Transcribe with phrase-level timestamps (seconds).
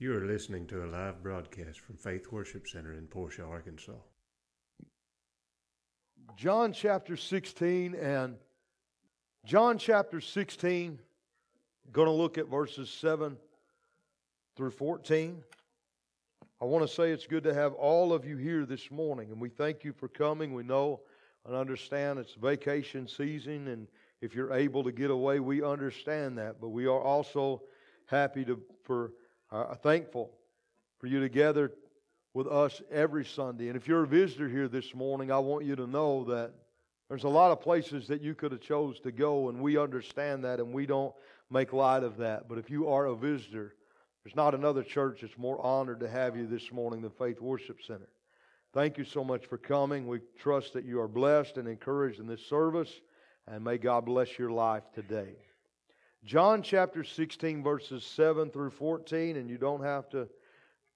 [0.00, 3.92] You are listening to a live broadcast from Faith Worship Center in Portia, Arkansas.
[6.38, 8.36] John chapter 16 and
[9.44, 10.98] John chapter 16,
[11.92, 13.36] going to look at verses 7
[14.56, 15.42] through 14.
[16.62, 19.38] I want to say it's good to have all of you here this morning, and
[19.38, 20.54] we thank you for coming.
[20.54, 21.00] We know
[21.44, 23.86] and understand it's vacation season, and
[24.22, 26.58] if you're able to get away, we understand that.
[26.58, 27.60] But we are also
[28.06, 29.12] happy to for
[29.52, 30.30] uh, thankful
[30.98, 31.72] for you together
[32.34, 33.68] with us every Sunday.
[33.68, 36.52] And if you're a visitor here this morning, I want you to know that
[37.08, 40.44] there's a lot of places that you could have chose to go, and we understand
[40.44, 41.12] that, and we don't
[41.50, 42.48] make light of that.
[42.48, 43.74] But if you are a visitor,
[44.22, 47.78] there's not another church that's more honored to have you this morning than Faith Worship
[47.84, 48.08] Center.
[48.72, 50.06] Thank you so much for coming.
[50.06, 53.00] We trust that you are blessed and encouraged in this service,
[53.48, 55.34] and may God bless your life today.
[56.24, 60.28] John chapter 16, verses 7 through 14, and you don't have to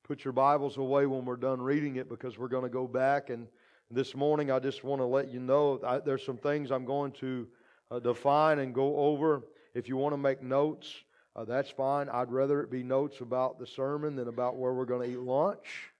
[0.03, 3.31] put your Bibles away when we're done reading it because we're going to go back.
[3.31, 3.49] And
[3.91, 7.13] this morning, I just want to let you know I, there's some things I'm going
[7.13, 7.49] to
[7.91, 9.45] uh, define and go over.
[9.73, 10.93] If you want to make notes,
[11.35, 12.11] uh, that's fine.
[12.11, 15.21] I'd rather it be notes about the sermon than about where we're going to eat
[15.21, 15.91] lunch.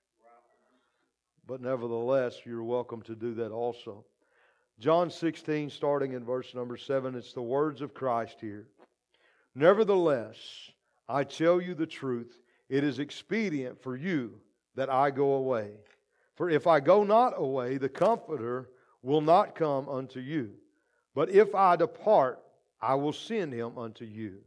[1.47, 4.05] But nevertheless, you're welcome to do that also.
[4.81, 8.67] John 16, starting in verse number 7, it's the words of Christ here.
[9.55, 10.37] Nevertheless,
[11.09, 14.41] I tell you the truth, it is expedient for you
[14.75, 15.71] that I go away.
[16.35, 18.71] For if I go not away, the Comforter
[19.03, 20.55] will not come unto you.
[21.15, 22.43] But if I depart,
[22.81, 24.39] I will send him unto you.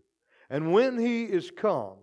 [0.49, 1.95] And when he is come,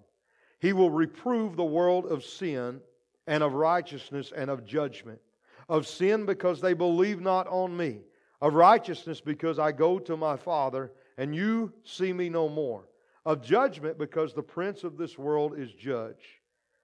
[0.59, 2.81] he will reprove the world of sin
[3.27, 5.21] and of righteousness and of judgment.
[5.69, 8.01] Of sin because they believe not on me.
[8.41, 12.85] Of righteousness because I go to my Father and you see me no more
[13.25, 16.43] of judgment because the prince of this world is judge.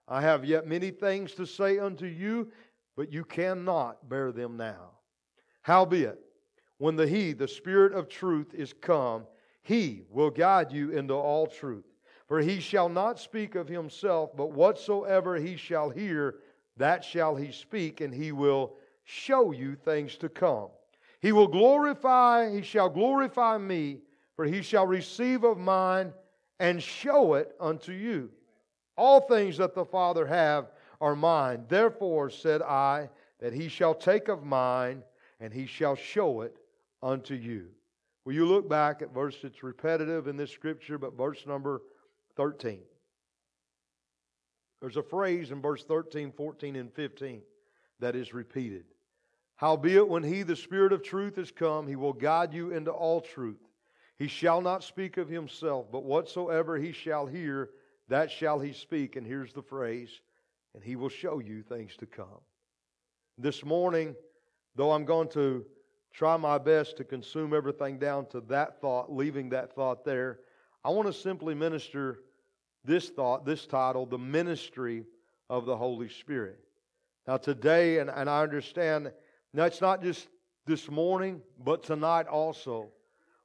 [0.09, 2.51] I have yet many things to say unto you,
[2.97, 4.91] but you cannot bear them now.
[5.63, 6.19] Howbeit,
[6.79, 9.27] when the He, the Spirit of truth, is come,
[9.63, 11.85] He will guide you into all truth.
[12.27, 16.37] For He shall not speak of Himself, but whatsoever He shall hear,
[16.79, 20.69] that shall He speak, and He will show you things to come.
[21.21, 23.99] He will glorify, He shall glorify me,
[24.35, 26.15] for He shall receive of mine
[26.61, 28.31] and show it unto you.
[28.97, 31.65] All things that the Father have are mine.
[31.69, 33.09] Therefore said I
[33.41, 35.03] that he shall take of mine
[35.41, 36.55] and he shall show it
[37.03, 37.69] unto you.
[38.27, 41.81] Will you look back at verse, it's repetitive in this scripture, but verse number
[42.37, 42.81] 13.
[44.83, 47.41] There's a phrase in verse 13, 14, and 15
[48.01, 48.85] that is repeated.
[49.57, 53.21] Howbeit, when he, the Spirit of truth, is come, he will guide you into all
[53.21, 53.61] truth.
[54.21, 57.71] He shall not speak of himself, but whatsoever he shall hear,
[58.09, 59.17] that shall he speak.
[59.17, 60.11] And here's the phrase,
[60.75, 62.43] and he will show you things to come.
[63.39, 64.15] This morning,
[64.77, 65.65] though I'm going to
[66.13, 70.41] try my best to consume everything down to that thought, leaving that thought there,
[70.85, 72.19] I want to simply minister
[72.85, 75.07] this thought, this title, The Ministry
[75.49, 76.61] of the Holy Spirit.
[77.27, 79.13] Now, today, and, and I understand,
[79.55, 80.29] it's not just
[80.67, 82.91] this morning, but tonight also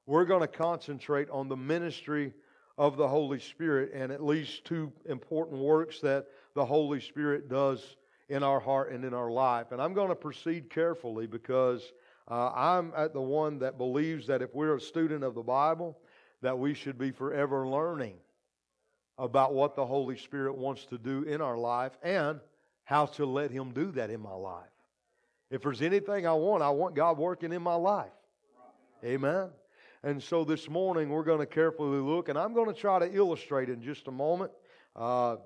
[0.05, 2.33] we're going to concentrate on the ministry
[2.77, 7.95] of the Holy Spirit and at least two important works that the Holy Spirit does
[8.29, 9.71] in our heart and in our life.
[9.71, 11.93] And I'm going to proceed carefully because
[12.29, 15.97] uh, I'm at the one that believes that if we're a student of the Bible,
[16.41, 18.16] that we should be forever learning
[19.17, 22.39] about what the Holy Spirit wants to do in our life and
[22.83, 24.63] how to let Him do that in my life.
[25.49, 28.11] If there's anything I want, I want God working in my life.
[29.03, 29.49] Amen.
[30.05, 33.11] And so this morning we're going to carefully look, and I'm going to try to
[33.11, 34.51] illustrate in just a moment.
[34.95, 35.38] Uh,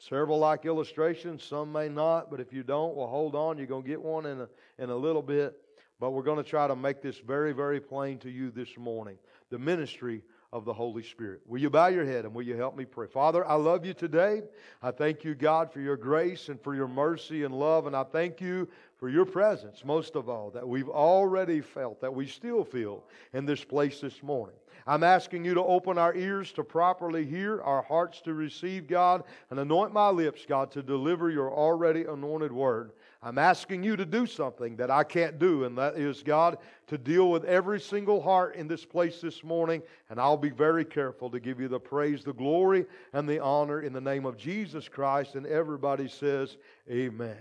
[0.00, 3.56] several like illustrations, some may not, but if you don't, well, hold on.
[3.56, 4.48] You're going to get one in a,
[4.80, 5.54] in a little bit.
[6.00, 9.16] But we're going to try to make this very, very plain to you this morning.
[9.50, 10.22] The ministry
[10.52, 11.42] of the Holy Spirit.
[11.46, 13.06] Will you bow your head and will you help me pray?
[13.06, 14.42] Father, I love you today.
[14.82, 17.86] I thank you, God, for your grace and for your mercy and love.
[17.86, 18.68] And I thank you
[19.04, 23.04] for your presence, most of all, that we've already felt, that we still feel
[23.34, 24.56] in this place this morning.
[24.86, 29.24] I'm asking you to open our ears to properly hear, our hearts to receive, God,
[29.50, 32.92] and anoint my lips, God, to deliver your already anointed word.
[33.22, 36.56] I'm asking you to do something that I can't do, and that is, God,
[36.86, 39.82] to deal with every single heart in this place this morning.
[40.08, 43.82] And I'll be very careful to give you the praise, the glory, and the honor
[43.82, 45.34] in the name of Jesus Christ.
[45.34, 46.56] And everybody says,
[46.90, 47.36] Amen.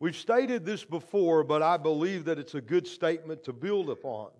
[0.00, 4.30] We've stated this before, but I believe that it's a good statement to build upon.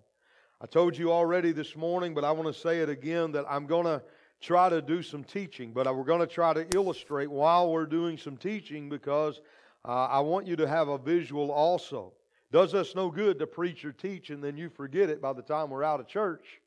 [0.59, 3.67] I told you already this morning, but I want to say it again that I'm
[3.67, 4.01] going to
[4.41, 8.17] try to do some teaching, but we're going to try to illustrate while we're doing
[8.17, 9.41] some teaching because
[9.85, 12.13] uh, I want you to have a visual also.
[12.51, 15.43] Does us no good to preach or teach and then you forget it by the
[15.43, 16.59] time we're out of church.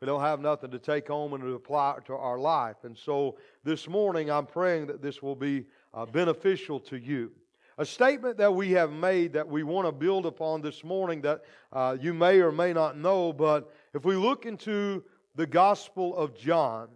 [0.00, 2.76] We don't have nothing to take home and to apply to our life.
[2.84, 7.32] And so this morning I'm praying that this will be uh, beneficial to you.
[7.80, 11.42] A statement that we have made that we want to build upon this morning that
[11.72, 15.04] uh, you may or may not know, but if we look into
[15.36, 16.88] the Gospel of John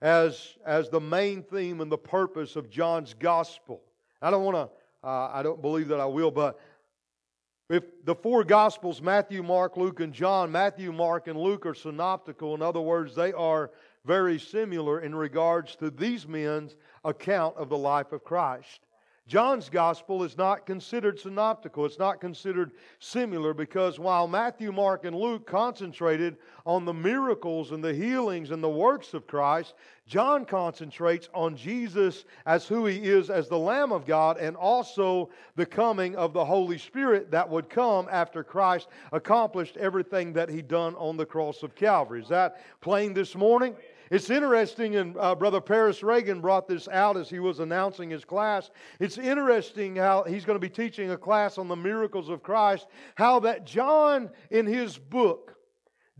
[0.00, 3.82] as, as the main theme and the purpose of John's Gospel,
[4.22, 6.60] I don't want to, uh, I don't believe that I will, but
[7.68, 12.54] if the four Gospels, Matthew, Mark, Luke, and John, Matthew, Mark, and Luke are synoptical.
[12.54, 13.72] In other words, they are
[14.04, 18.83] very similar in regards to these men's account of the life of Christ.
[19.26, 21.86] John's gospel is not considered synoptical.
[21.86, 26.36] It's not considered similar because while Matthew, Mark, and Luke concentrated
[26.66, 29.74] on the miracles and the healings and the works of Christ,
[30.06, 35.30] John concentrates on Jesus as who he is as the Lamb of God and also
[35.56, 40.60] the coming of the Holy Spirit that would come after Christ accomplished everything that he
[40.60, 42.20] done on the cross of Calvary.
[42.20, 43.74] Is that plain this morning?
[44.10, 48.24] It's interesting, and uh, Brother Paris Reagan brought this out as he was announcing his
[48.24, 48.70] class.
[49.00, 52.86] It's interesting how he's going to be teaching a class on the miracles of Christ,
[53.14, 55.56] how that John in his book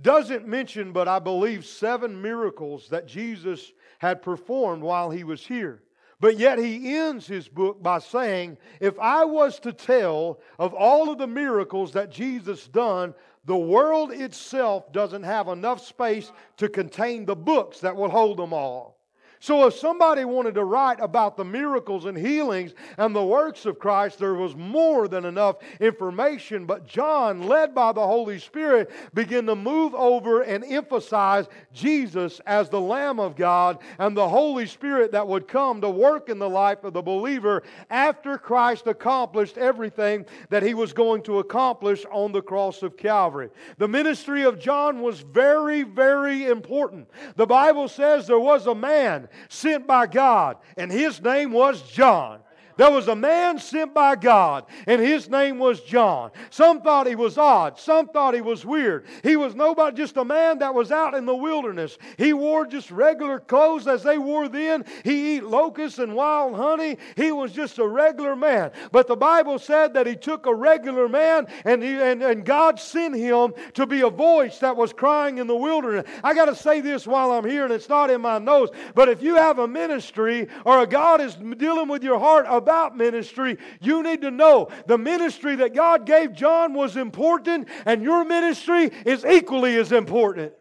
[0.00, 5.82] doesn't mention, but I believe, seven miracles that Jesus had performed while he was here.
[6.20, 11.10] But yet he ends his book by saying, If I was to tell of all
[11.10, 13.14] of the miracles that Jesus done,
[13.46, 18.52] the world itself doesn't have enough space to contain the books that will hold them
[18.52, 18.98] all.
[19.40, 23.78] So, if somebody wanted to write about the miracles and healings and the works of
[23.78, 26.64] Christ, there was more than enough information.
[26.64, 32.68] But John, led by the Holy Spirit, began to move over and emphasize Jesus as
[32.70, 36.48] the Lamb of God and the Holy Spirit that would come to work in the
[36.48, 42.32] life of the believer after Christ accomplished everything that he was going to accomplish on
[42.32, 43.50] the cross of Calvary.
[43.78, 47.08] The ministry of John was very, very important.
[47.36, 52.40] The Bible says there was a man sent by God, and his name was John.
[52.76, 56.30] There was a man sent by God, and his name was John.
[56.50, 57.78] Some thought he was odd.
[57.78, 59.06] Some thought he was weird.
[59.22, 61.98] He was nobody, just a man that was out in the wilderness.
[62.18, 64.84] He wore just regular clothes as they wore then.
[65.04, 66.98] He eat locusts and wild honey.
[67.16, 68.72] He was just a regular man.
[68.90, 72.80] But the Bible said that he took a regular man, and, he, and, and God
[72.80, 76.08] sent him to be a voice that was crying in the wilderness.
[76.24, 79.08] I got to say this while I'm here, and it's not in my notes, but
[79.08, 83.58] if you have a ministry or a God is dealing with your heart about ministry,
[83.80, 88.90] you need to know the ministry that God gave John was important, and your ministry
[89.04, 90.54] is equally as important.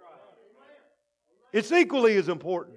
[1.54, 2.76] It's equally as important.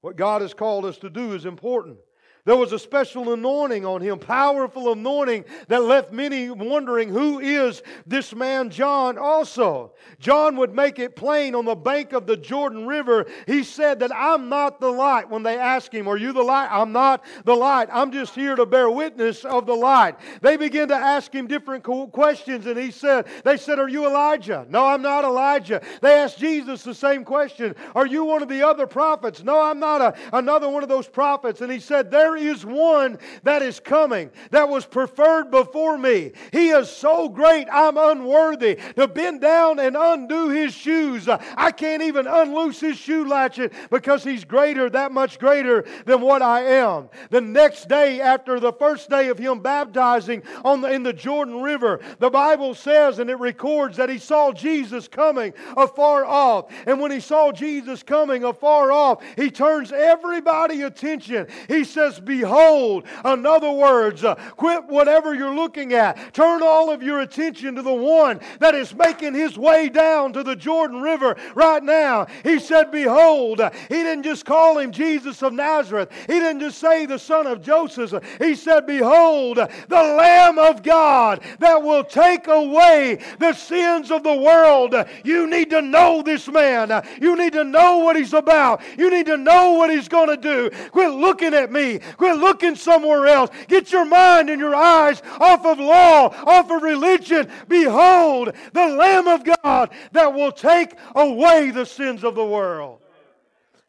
[0.00, 1.98] What God has called us to do is important.
[2.46, 7.82] There was a special anointing on him, powerful anointing that left many wondering who is
[8.06, 9.94] this man John also.
[10.20, 13.26] John would make it plain on the bank of the Jordan River.
[13.48, 15.28] He said that I'm not the light.
[15.28, 16.68] When they asked him, Are you the light?
[16.70, 17.88] I'm not the light.
[17.92, 20.14] I'm just here to bear witness of the light.
[20.40, 24.64] They began to ask him different questions, and he said, They said, Are you Elijah?
[24.70, 25.82] No, I'm not Elijah.
[26.00, 29.42] They asked Jesus the same question Are you one of the other prophets?
[29.42, 31.60] No, I'm not a, another one of those prophets.
[31.60, 36.32] And he said, There there is one that is coming that was preferred before me.
[36.52, 41.28] He is so great, I'm unworthy to bend down and undo his shoes.
[41.28, 46.42] I can't even unloose his shoe latchet because he's greater, that much greater than what
[46.42, 47.08] I am.
[47.30, 51.62] The next day, after the first day of him baptizing on the, in the Jordan
[51.62, 56.70] River, the Bible says and it records that he saw Jesus coming afar off.
[56.86, 61.46] And when he saw Jesus coming afar off, he turns everybody attention.
[61.68, 63.04] He says, behold.
[63.24, 66.34] In other words, uh, quit whatever you're looking at.
[66.34, 70.42] Turn all of your attention to the one that is making his way down to
[70.42, 72.26] the Jordan River right now.
[72.42, 73.60] He said, Behold.
[73.88, 77.62] He didn't just call him Jesus of Nazareth, he didn't just say the son of
[77.62, 78.22] Joseph.
[78.38, 84.34] He said, Behold, the Lamb of God that will take away the sins of the
[84.34, 84.94] world.
[85.24, 87.04] You need to know this man.
[87.20, 88.82] You need to know what he's about.
[88.98, 90.70] You need to know what he's going to do.
[90.90, 92.00] Quit looking at me.
[92.16, 93.50] Quit looking somewhere else.
[93.68, 97.50] Get your mind and your eyes off of law, off of religion.
[97.68, 103.00] Behold, the Lamb of God that will take away the sins of the world.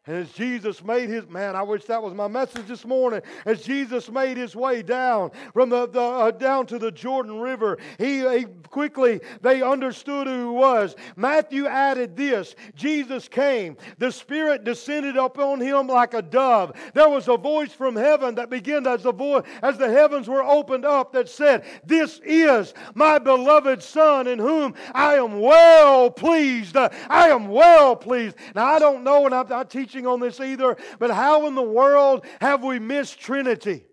[0.08, 3.20] And as Jesus made his man, I wish that was my message this morning.
[3.44, 7.76] As Jesus made his way down from the, the uh, down to the Jordan River,
[7.98, 10.96] he, he quickly they understood who he was.
[11.14, 13.76] Matthew added this: Jesus came.
[13.98, 16.72] The Spirit descended upon him like a dove.
[16.94, 20.42] There was a voice from heaven that began as the voice as the heavens were
[20.42, 26.78] opened up that said, "This is my beloved Son, in whom I am well pleased.
[26.78, 30.40] I am well pleased." Now I don't know, and I'm not teaching teaching on this
[30.40, 33.84] either, but how in the world have we missed Trinity?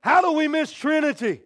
[0.00, 1.42] How do we miss Trinity?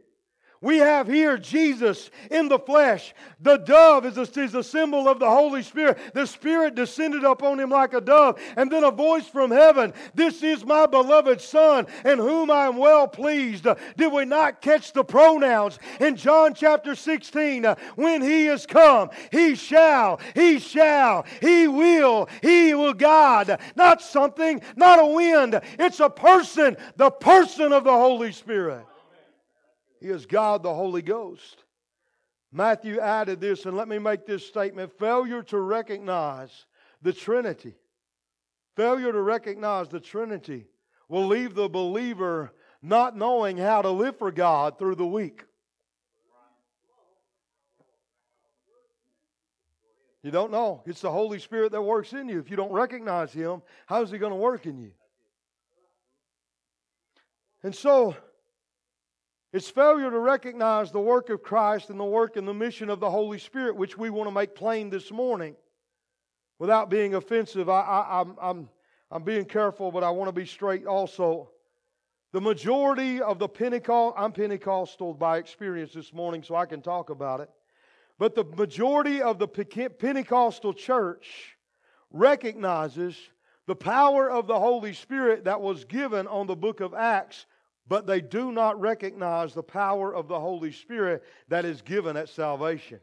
[0.63, 3.15] We have here Jesus in the flesh.
[3.41, 5.99] The dove is a, is a symbol of the Holy Spirit.
[6.13, 8.39] The Spirit descended upon him like a dove.
[8.59, 12.77] And then a voice from heaven This is my beloved Son, in whom I am
[12.77, 13.67] well pleased.
[13.97, 17.65] Did we not catch the pronouns in John chapter 16?
[17.95, 23.59] When he is come, he shall, he shall, he will, he will God.
[23.77, 25.59] Not something, not a wind.
[25.79, 28.85] It's a person, the person of the Holy Spirit.
[30.01, 31.65] He is God the Holy Ghost.
[32.53, 36.67] Matthew added this, and let me make this statement failure to recognize
[37.03, 37.75] the Trinity,
[38.77, 40.67] failure to recognize the Trinity
[41.09, 42.53] will leave the believer
[42.83, 45.45] not knowing how to live for God through the week.
[50.23, 50.83] You don't know.
[50.87, 52.39] It's the Holy Spirit that works in you.
[52.39, 54.93] If you don't recognize Him, how's He going to work in you?
[57.63, 58.17] And so,
[59.53, 63.01] it's failure to recognize the work of Christ and the work and the mission of
[63.01, 65.57] the Holy Spirit, which we want to make plain this morning
[66.61, 67.69] without being offensive.
[67.69, 68.69] I, I'm, I'm,
[69.11, 71.51] I'm being careful, but I want to be straight also.
[72.33, 77.11] The majority of the Pentecost, I'm Pentecostal by experience this morning, so I can talk
[77.11, 77.51] about it.
[78.21, 81.57] But the majority of the Pentecostal church
[82.13, 83.17] recognizes
[83.67, 87.47] the power of the Holy Spirit that was given on the book of Acts
[87.91, 92.29] but they do not recognize the power of the Holy Spirit that is given at
[92.29, 93.01] salvation.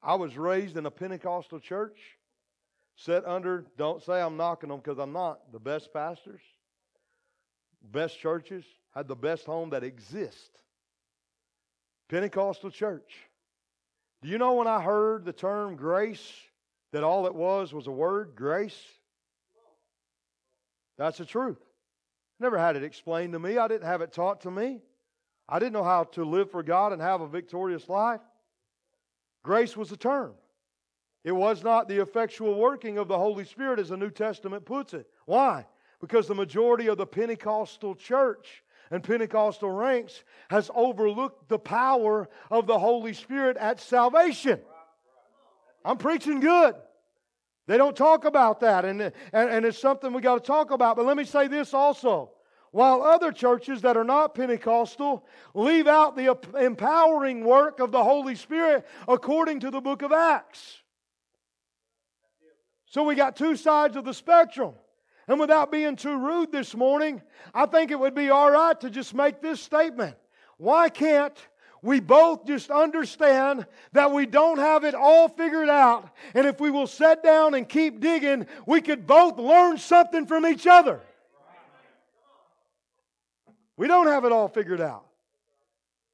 [0.00, 1.98] I was raised in a Pentecostal church,
[2.94, 6.40] set under, don't say I'm knocking them because I'm not, the best pastors,
[7.90, 10.56] best churches, had the best home that exists.
[12.08, 13.12] Pentecostal church.
[14.22, 16.32] Do you know when I heard the term grace,
[16.92, 18.80] that all it was was a word, grace?
[21.00, 21.56] That's the truth.
[22.40, 23.56] Never had it explained to me.
[23.56, 24.82] I didn't have it taught to me.
[25.48, 28.20] I didn't know how to live for God and have a victorious life.
[29.42, 30.34] Grace was a term.
[31.24, 34.92] It was not the effectual working of the Holy Spirit, as the New Testament puts
[34.92, 35.06] it.
[35.24, 35.64] Why?
[36.02, 42.66] Because the majority of the Pentecostal church and Pentecostal ranks has overlooked the power of
[42.66, 44.60] the Holy Spirit at salvation.
[45.82, 46.74] I'm preaching good.
[47.70, 50.96] They don't talk about that, and, and, and it's something we got to talk about.
[50.96, 52.32] But let me say this also.
[52.72, 55.24] While other churches that are not Pentecostal
[55.54, 60.78] leave out the empowering work of the Holy Spirit according to the book of Acts.
[62.86, 64.74] So we got two sides of the spectrum.
[65.28, 67.22] And without being too rude this morning,
[67.54, 70.16] I think it would be all right to just make this statement.
[70.56, 71.36] Why can't
[71.82, 76.10] we both just understand that we don't have it all figured out.
[76.34, 80.46] And if we will sit down and keep digging, we could both learn something from
[80.46, 81.00] each other.
[83.76, 85.06] We don't have it all figured out.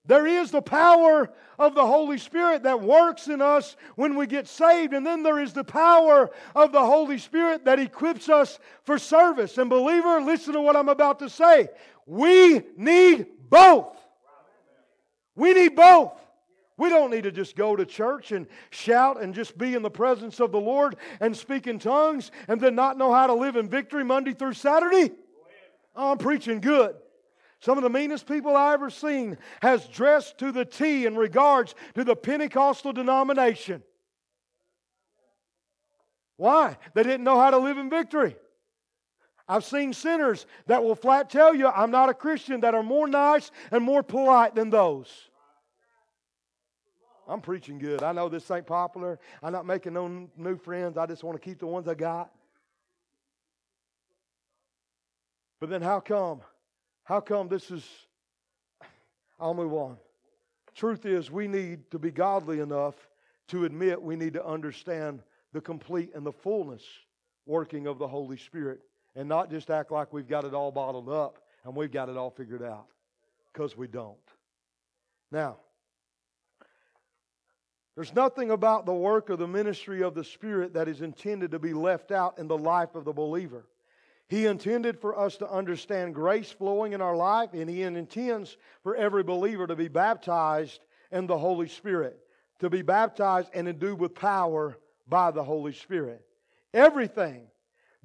[0.06, 4.46] There is the power of the Holy Spirit that works in us when we get
[4.46, 4.92] saved.
[4.92, 9.58] And then there is the power of the Holy Spirit that equips us for service.
[9.58, 11.68] And, believer, listen to what I'm about to say.
[12.06, 13.96] We need both.
[15.36, 16.12] We need both.
[16.78, 19.90] We don't need to just go to church and shout and just be in the
[19.90, 23.56] presence of the Lord and speak in tongues and then not know how to live
[23.56, 25.12] in victory Monday through Saturday.
[25.94, 26.96] Oh, I'm preaching good.
[27.60, 31.74] Some of the meanest people I ever seen has dressed to the T in regards
[31.94, 33.82] to the Pentecostal denomination.
[36.36, 36.76] Why?
[36.94, 38.36] They didn't know how to live in victory.
[39.48, 43.06] I've seen sinners that will flat tell you, I'm not a Christian, that are more
[43.06, 45.08] nice and more polite than those.
[47.28, 48.02] I'm preaching good.
[48.02, 49.18] I know this ain't popular.
[49.42, 50.96] I'm not making no new friends.
[50.96, 52.30] I just want to keep the ones I got.
[55.60, 56.40] But then how come?
[57.04, 57.84] How come this is.
[59.38, 59.96] I'll move on.
[60.74, 62.94] Truth is, we need to be godly enough
[63.48, 65.22] to admit we need to understand
[65.52, 66.82] the complete and the fullness
[67.46, 68.80] working of the Holy Spirit
[69.16, 72.16] and not just act like we've got it all bottled up and we've got it
[72.16, 72.86] all figured out
[73.52, 74.16] because we don't.
[75.32, 75.56] Now,
[77.96, 81.58] There's nothing about the work of the ministry of the Spirit that is intended to
[81.58, 83.64] be left out in the life of the believer.
[84.28, 88.94] He intended for us to understand grace flowing in our life, and He intends for
[88.96, 90.80] every believer to be baptized
[91.10, 92.18] in the Holy Spirit,
[92.58, 94.76] to be baptized and endued with power
[95.08, 96.22] by the Holy Spirit.
[96.74, 97.46] Everything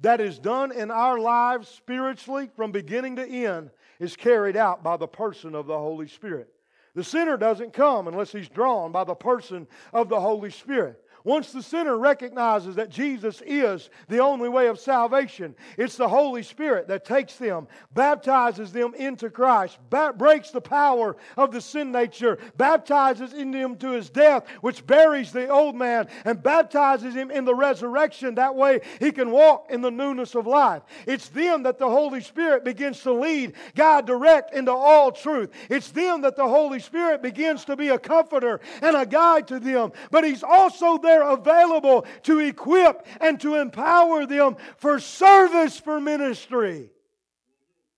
[0.02, 4.96] that is done in our lives spiritually from beginning to end is carried out by
[4.96, 6.48] the person of the Holy Spirit.
[6.94, 11.01] The sinner doesn't come unless he's drawn by the person of the Holy Spirit.
[11.24, 16.42] Once the sinner recognizes that Jesus is the only way of salvation, it's the Holy
[16.42, 21.92] Spirit that takes them, baptizes them into Christ, ba- breaks the power of the sin
[21.92, 27.30] nature, baptizes in them to his death, which buries the old man, and baptizes him
[27.30, 28.34] in the resurrection.
[28.34, 30.82] That way he can walk in the newness of life.
[31.06, 35.50] It's then that the Holy Spirit begins to lead, guide, direct into all truth.
[35.68, 39.60] It's then that the Holy Spirit begins to be a comforter and a guide to
[39.60, 39.92] them.
[40.10, 46.00] But he's also there there available to equip and to empower them for service for
[46.00, 46.90] ministry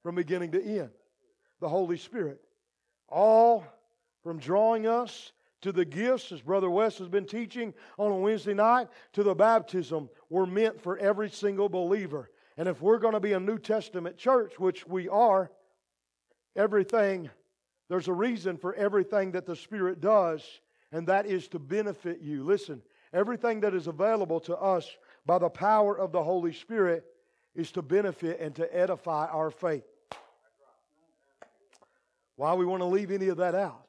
[0.02, 0.90] from beginning to end.
[1.61, 2.40] The Holy Spirit.
[3.09, 3.64] All
[4.23, 8.54] from drawing us to the gifts, as Brother West has been teaching on a Wednesday
[8.54, 12.30] night, to the baptism, were meant for every single believer.
[12.56, 15.50] And if we're going to be a New Testament church, which we are,
[16.54, 17.30] everything,
[17.88, 20.42] there's a reason for everything that the Spirit does,
[20.92, 22.44] and that is to benefit you.
[22.44, 22.83] Listen,
[23.14, 24.90] Everything that is available to us
[25.25, 27.04] by the power of the Holy Spirit
[27.54, 29.85] is to benefit and to edify our faith.
[32.35, 33.87] Why we want to leave any of that out?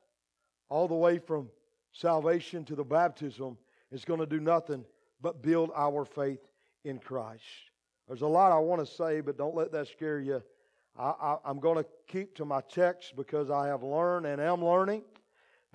[0.69, 1.49] All the way from
[1.91, 3.57] salvation to the baptism
[3.91, 4.85] is going to do nothing
[5.21, 6.47] but build our faith
[6.83, 7.43] in Christ.
[8.07, 10.43] There's a lot I want to say, but don't let that scare you.
[10.97, 15.01] I, am going to keep to my text because I have learned and am learning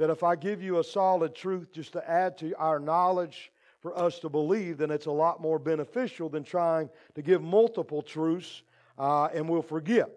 [0.00, 3.96] that if I give you a solid truth just to add to our knowledge for
[3.98, 8.62] us to believe, then it's a lot more beneficial than trying to give multiple truths
[8.96, 10.08] uh, and we'll forget.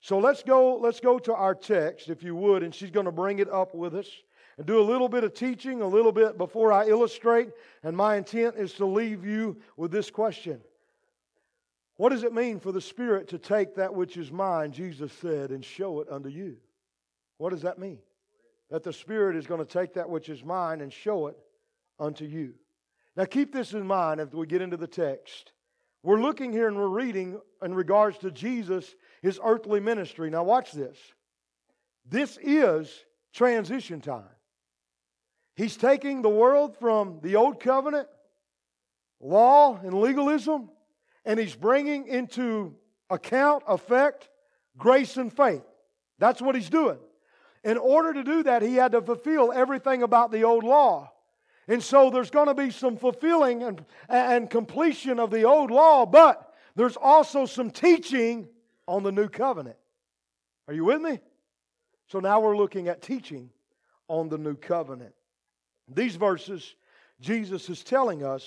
[0.00, 3.12] So let's go, let's go to our text, if you would, and she's going to
[3.12, 4.08] bring it up with us
[4.56, 7.50] and do a little bit of teaching, a little bit before I illustrate.
[7.84, 10.60] And my intent is to leave you with this question
[11.96, 15.50] What does it mean for the Spirit to take that which is mine, Jesus said,
[15.50, 16.56] and show it unto you?
[17.36, 18.00] What does that mean?
[18.70, 21.36] That the Spirit is going to take that which is mine and show it
[21.98, 22.54] unto you.
[23.16, 25.52] Now, keep this in mind as we get into the text.
[26.02, 30.30] We're looking here and we're reading in regards to Jesus, his earthly ministry.
[30.30, 30.96] Now, watch this.
[32.08, 34.24] This is transition time.
[35.56, 38.06] He's taking the world from the old covenant,
[39.20, 40.70] law, and legalism,
[41.24, 42.76] and he's bringing into
[43.10, 44.28] account, effect,
[44.76, 45.64] grace and faith.
[46.20, 46.98] That's what he's doing.
[47.64, 51.12] In order to do that, he had to fulfill everything about the old law.
[51.66, 56.06] And so there's going to be some fulfilling and, and completion of the old law,
[56.06, 58.48] but there's also some teaching
[58.86, 59.76] on the new covenant.
[60.66, 61.20] Are you with me?
[62.06, 63.50] So now we're looking at teaching
[64.08, 65.12] on the new covenant.
[65.92, 66.74] These verses,
[67.20, 68.46] Jesus is telling us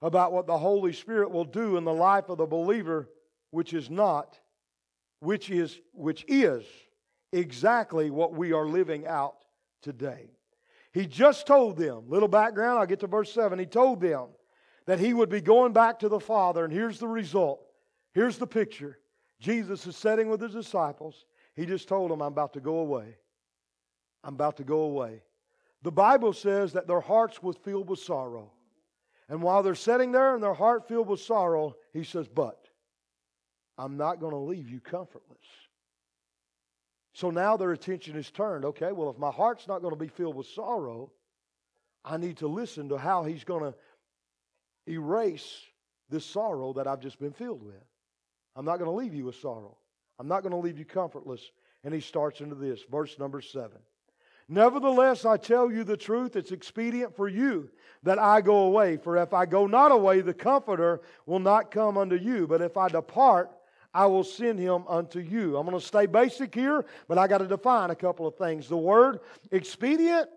[0.00, 3.10] about what the Holy Spirit will do in the life of the believer,
[3.50, 4.38] which is not,
[5.20, 6.64] which is, which is
[7.34, 9.36] exactly what we are living out
[9.82, 10.30] today.
[10.92, 13.58] He just told them, little background, I'll get to verse 7.
[13.58, 14.28] He told them
[14.86, 17.60] that he would be going back to the Father, and here's the result.
[18.12, 18.98] Here's the picture.
[19.40, 21.26] Jesus is sitting with his disciples.
[21.56, 23.16] He just told them, I'm about to go away.
[24.22, 25.22] I'm about to go away.
[25.82, 28.52] The Bible says that their hearts were filled with sorrow.
[29.28, 32.68] And while they're sitting there and their heart filled with sorrow, he says, But
[33.76, 35.38] I'm not going to leave you comfortless.
[37.14, 38.64] So now their attention is turned.
[38.64, 41.10] Okay, well, if my heart's not going to be filled with sorrow,
[42.04, 43.74] I need to listen to how he's going to
[44.86, 45.62] erase
[46.10, 47.82] this sorrow that I've just been filled with.
[48.56, 49.76] I'm not going to leave you with sorrow.
[50.18, 51.40] I'm not going to leave you comfortless.
[51.84, 53.78] And he starts into this, verse number seven.
[54.48, 57.70] Nevertheless, I tell you the truth, it's expedient for you
[58.02, 58.96] that I go away.
[58.96, 62.46] For if I go not away, the Comforter will not come unto you.
[62.46, 63.50] But if I depart,
[63.94, 65.56] I will send him unto you.
[65.56, 68.68] I'm going to stay basic here, but I got to define a couple of things.
[68.68, 69.20] The word
[69.52, 70.28] expedient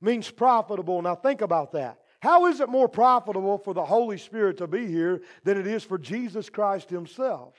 [0.00, 1.00] means profitable.
[1.00, 2.00] Now think about that.
[2.20, 5.84] How is it more profitable for the Holy Spirit to be here than it is
[5.84, 7.54] for Jesus Christ himself?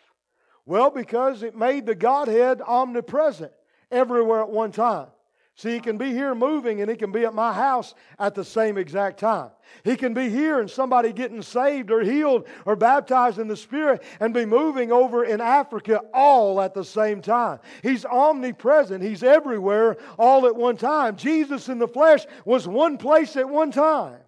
[0.66, 3.52] Well, because it made the Godhead omnipresent
[3.92, 5.08] everywhere at one time.
[5.58, 8.44] See, he can be here moving and he can be at my house at the
[8.44, 9.52] same exact time.
[9.86, 14.04] He can be here and somebody getting saved or healed or baptized in the Spirit
[14.20, 17.60] and be moving over in Africa all at the same time.
[17.84, 19.02] He's omnipresent.
[19.02, 21.16] He's everywhere all at one time.
[21.16, 24.20] Jesus in the flesh was one place at one time.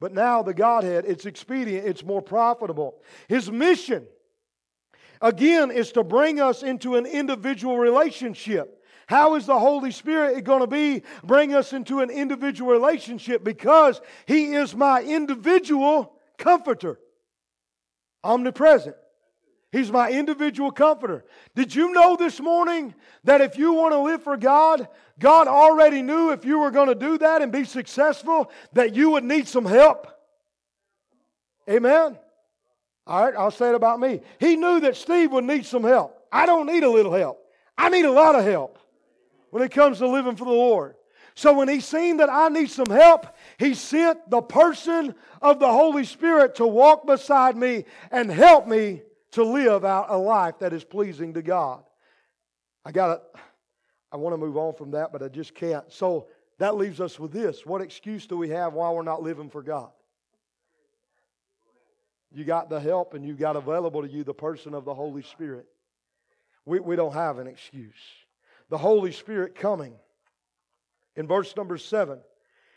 [0.00, 3.00] But now the Godhead, it's expedient, it's more profitable.
[3.28, 4.04] His mission,
[5.20, 8.81] again, is to bring us into an individual relationship.
[9.06, 13.44] How is the Holy Spirit going to be bring us into an individual relationship?
[13.44, 16.98] Because He is my individual comforter,
[18.22, 18.96] omnipresent.
[19.70, 21.24] He's my individual comforter.
[21.54, 24.86] Did you know this morning that if you want to live for God,
[25.18, 29.10] God already knew if you were going to do that and be successful, that you
[29.12, 30.08] would need some help?
[31.70, 32.18] Amen?
[33.06, 34.20] All right, I'll say it about me.
[34.38, 36.18] He knew that Steve would need some help.
[36.30, 37.42] I don't need a little help,
[37.76, 38.78] I need a lot of help
[39.52, 40.94] when it comes to living for the Lord.
[41.34, 43.26] So when he seen that I need some help,
[43.58, 49.02] he sent the person of the Holy Spirit to walk beside me and help me
[49.32, 51.84] to live out a life that is pleasing to God.
[52.82, 53.40] I got to
[54.10, 55.90] I want to move on from that, but I just can't.
[55.92, 57.64] So that leaves us with this.
[57.66, 59.90] What excuse do we have why we're not living for God?
[62.30, 65.22] You got the help and you got available to you the person of the Holy
[65.22, 65.66] Spirit.
[66.64, 67.92] We, we don't have an excuse
[68.72, 69.92] the Holy Spirit coming.
[71.14, 72.20] In verse number seven,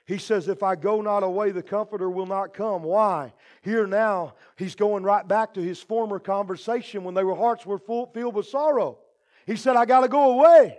[0.06, 2.84] he says, If I go not away, the Comforter will not come.
[2.84, 3.32] Why?
[3.62, 8.08] Here now, he's going right back to his former conversation when their hearts were full,
[8.08, 8.98] filled with sorrow.
[9.46, 10.78] He said, I got to go away.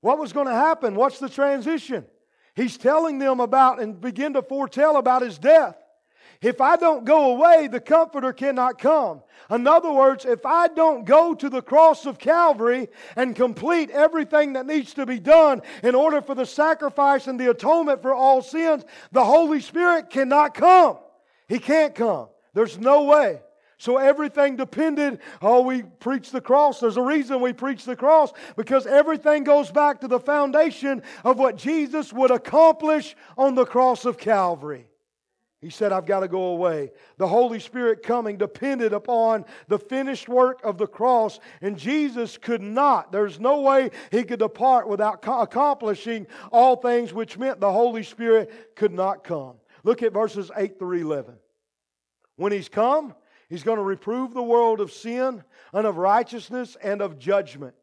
[0.00, 0.94] What was going to happen?
[0.94, 2.06] What's the transition?
[2.54, 5.76] He's telling them about and begin to foretell about his death.
[6.42, 9.22] If I don't go away, the Comforter cannot come.
[9.48, 14.54] In other words, if I don't go to the cross of Calvary and complete everything
[14.54, 18.42] that needs to be done in order for the sacrifice and the atonement for all
[18.42, 20.98] sins, the Holy Spirit cannot come.
[21.46, 22.28] He can't come.
[22.54, 23.40] There's no way.
[23.78, 26.80] So everything depended, oh, we preach the cross.
[26.80, 31.38] There's a reason we preach the cross because everything goes back to the foundation of
[31.38, 34.86] what Jesus would accomplish on the cross of Calvary.
[35.62, 36.90] He said, I've got to go away.
[37.18, 42.60] The Holy Spirit coming depended upon the finished work of the cross, and Jesus could
[42.60, 43.12] not.
[43.12, 48.74] There's no way he could depart without accomplishing all things, which meant the Holy Spirit
[48.74, 49.54] could not come.
[49.84, 51.36] Look at verses 8 through 11.
[52.34, 53.14] When he's come,
[53.48, 57.74] he's going to reprove the world of sin and of righteousness and of judgment.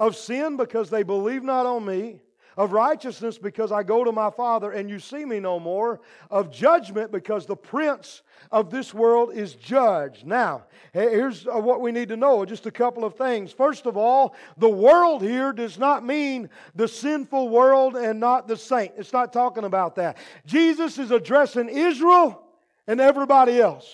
[0.00, 2.20] Of sin, because they believe not on me
[2.56, 6.50] of righteousness because I go to my Father and you see me no more, of
[6.50, 10.26] judgment because the prince of this world is judged.
[10.26, 13.52] Now, here's uh, what we need to know just a couple of things.
[13.52, 18.56] First of all, the world here does not mean the sinful world and not the
[18.56, 18.92] saint.
[18.96, 20.16] It's not talking about that.
[20.46, 22.42] Jesus is addressing Israel
[22.86, 23.88] and everybody else.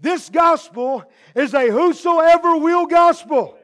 [0.00, 1.04] This gospel
[1.34, 3.56] is a whosoever will gospel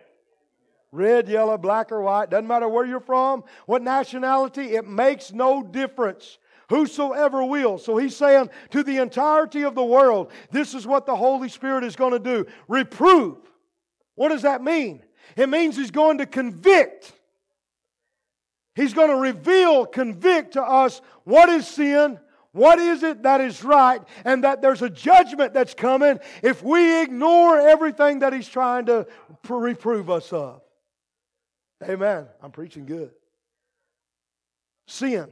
[0.92, 5.62] red, yellow, black, or white, doesn't matter where you're from, what nationality, it makes no
[5.62, 6.38] difference.
[6.68, 7.79] Whosoever will.
[7.79, 11.83] So he's saying to the entirety of the world, this is what the Holy Spirit
[11.83, 13.38] is going to do reprove.
[14.14, 15.03] What does that mean?
[15.37, 17.12] It means he's going to convict.
[18.76, 22.20] He's going to reveal, convict to us what is sin,
[22.53, 27.03] what is it that is right, and that there's a judgment that's coming if we
[27.03, 29.09] ignore everything that he's trying to
[29.48, 30.62] reprove us of.
[31.82, 32.26] Amen.
[32.42, 33.10] I'm preaching good.
[34.86, 35.28] Sin.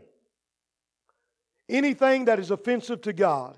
[1.69, 3.57] Anything that is offensive to God.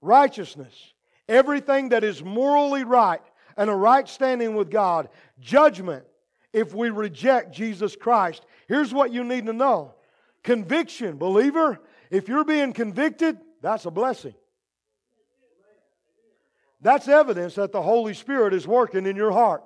[0.00, 0.92] Righteousness.
[1.28, 3.22] Everything that is morally right
[3.56, 5.08] and a right standing with God.
[5.40, 6.04] Judgment
[6.52, 8.44] if we reject Jesus Christ.
[8.66, 9.94] Here's what you need to know
[10.42, 11.18] conviction.
[11.18, 14.34] Believer, if you're being convicted, that's a blessing.
[16.80, 19.64] That's evidence that the Holy Spirit is working in your heart.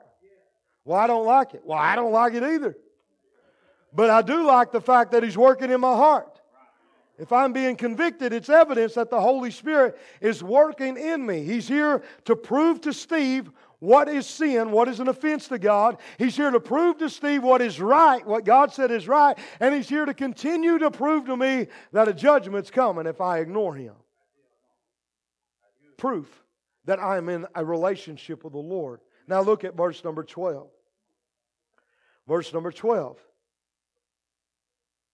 [0.85, 1.63] Well, I don't like it.
[1.65, 2.77] Well, I don't like it either.
[3.93, 6.41] But I do like the fact that He's working in my heart.
[7.19, 11.45] If I'm being convicted, it's evidence that the Holy Spirit is working in me.
[11.45, 15.99] He's here to prove to Steve what is sin, what is an offense to God.
[16.17, 19.75] He's here to prove to Steve what is right, what God said is right, and
[19.75, 23.75] He's here to continue to prove to me that a judgment's coming if I ignore
[23.75, 23.95] Him.
[25.99, 26.43] Proof
[26.87, 29.01] that I am in a relationship with the Lord.
[29.27, 30.69] Now look at verse number 12.
[32.27, 33.19] Verse number 12.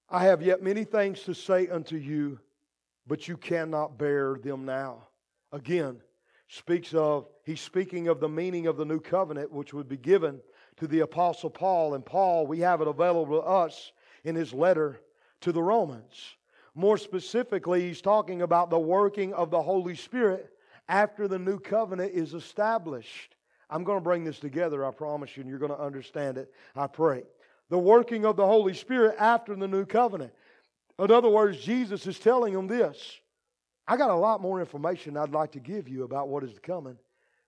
[0.09, 2.39] I have yet many things to say unto you,
[3.07, 5.09] but you cannot bear them now.
[5.53, 6.01] Again,
[6.49, 10.41] speaks of, he's speaking of the meaning of the new covenant, which would be given
[10.77, 11.95] to the Apostle Paul.
[11.95, 13.93] And Paul, we have it available to us
[14.25, 15.01] in his letter
[15.41, 16.37] to the Romans.
[16.75, 20.51] More specifically, he's talking about the working of the Holy Spirit
[20.89, 23.36] after the new covenant is established.
[23.69, 26.53] I'm going to bring this together, I promise you, and you're going to understand it,
[26.75, 27.25] I pray.
[27.69, 30.33] The working of the Holy Spirit after the new covenant.
[30.99, 33.21] In other words, Jesus is telling them this.
[33.89, 36.97] I got a lot more information I'd like to give you about what is coming,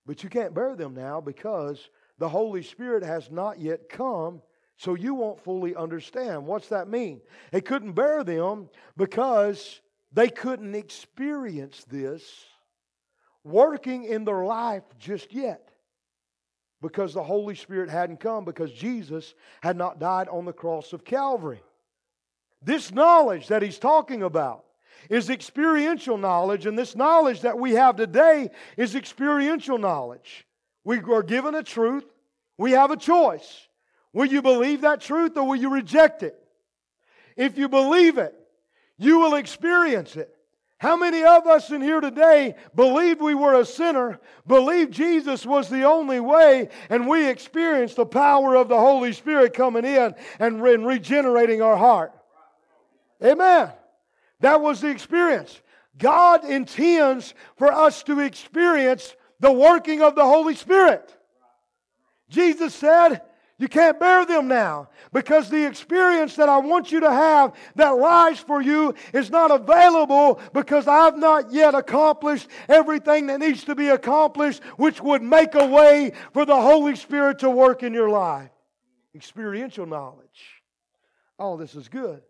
[0.07, 4.43] but you can't bear them now because the Holy Spirit has not yet come,
[4.77, 6.47] so you won't fully understand.
[6.47, 7.21] What's that mean?
[7.53, 9.81] They couldn't bear them because
[10.13, 12.45] they couldn't experience this
[13.45, 15.69] working in their life just yet
[16.81, 21.05] because the Holy Spirit hadn't come, because Jesus had not died on the cross of
[21.05, 21.63] Calvary.
[22.63, 24.65] This knowledge that he's talking about
[25.11, 30.47] is experiential knowledge, and this knowledge that we have today is experiential knowledge.
[30.85, 32.05] We are given a truth,
[32.57, 33.69] we have a choice.
[34.13, 36.35] Will you believe that truth or will you reject it?
[37.37, 38.35] If you believe it,
[38.97, 40.35] you will experience it.
[40.79, 45.69] How many of us in here today believed we were a sinner, believed Jesus was
[45.69, 50.63] the only way, and we experienced the power of the Holy Spirit coming in and
[50.63, 52.13] re- regenerating our heart?
[53.23, 53.73] Amen.
[54.39, 55.61] That was the experience.
[55.99, 61.13] God intends for us to experience the working of the Holy Spirit.
[62.29, 63.23] Jesus said,
[63.59, 67.91] you can't bear them now because the experience that I want you to have that
[67.91, 73.75] lies for you is not available because I've not yet accomplished everything that needs to
[73.75, 78.09] be accomplished, which would make a way for the Holy Spirit to work in your
[78.09, 78.51] life.
[79.13, 80.63] Experiential knowledge.
[81.37, 82.23] Oh, this is good.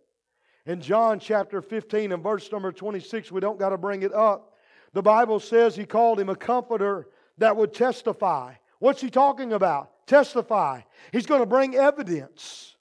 [0.65, 4.55] In John chapter 15 and verse number 26, we don't got to bring it up.
[4.95, 8.55] The Bible says he called him a comforter that would testify.
[8.79, 9.91] What's he talking about?
[10.09, 10.81] testify.
[11.13, 12.75] He's going to bring evidence.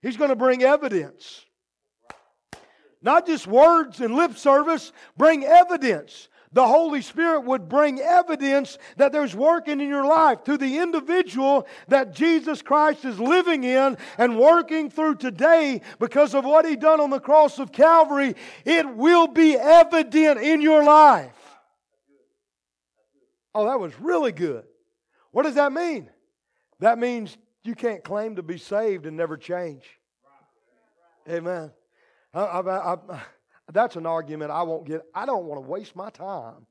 [0.00, 1.44] He's going to bring evidence.
[3.00, 6.28] Not just words and lip service, bring evidence.
[6.54, 11.66] The Holy Spirit would bring evidence that there's working in your life to the individual
[11.88, 17.00] that Jesus Christ is living in and working through today because of what He done
[17.00, 18.34] on the cross of Calvary.
[18.64, 21.32] It will be evident in your life.
[23.54, 24.64] Oh, that was really good.
[25.32, 26.08] What does that mean?
[26.78, 29.84] That means you can't claim to be saved and never change.
[31.28, 31.70] Amen.
[32.34, 33.22] I, I, I,
[33.72, 35.02] that's an argument I won't get.
[35.14, 36.66] I don't want to waste my time.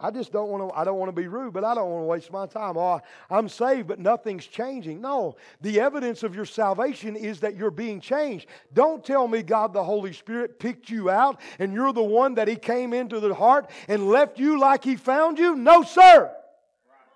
[0.00, 2.02] I just don't want to, I don't want to be rude, but I don't want
[2.02, 2.76] to waste my time.
[2.76, 5.00] Oh, I'm saved, but nothing's changing.
[5.00, 8.46] No, the evidence of your salvation is that you're being changed.
[8.74, 12.46] Don't tell me God the Holy Spirit picked you out and you're the one that
[12.46, 15.56] He came into the heart and left you like He found you.
[15.56, 16.32] No, sir.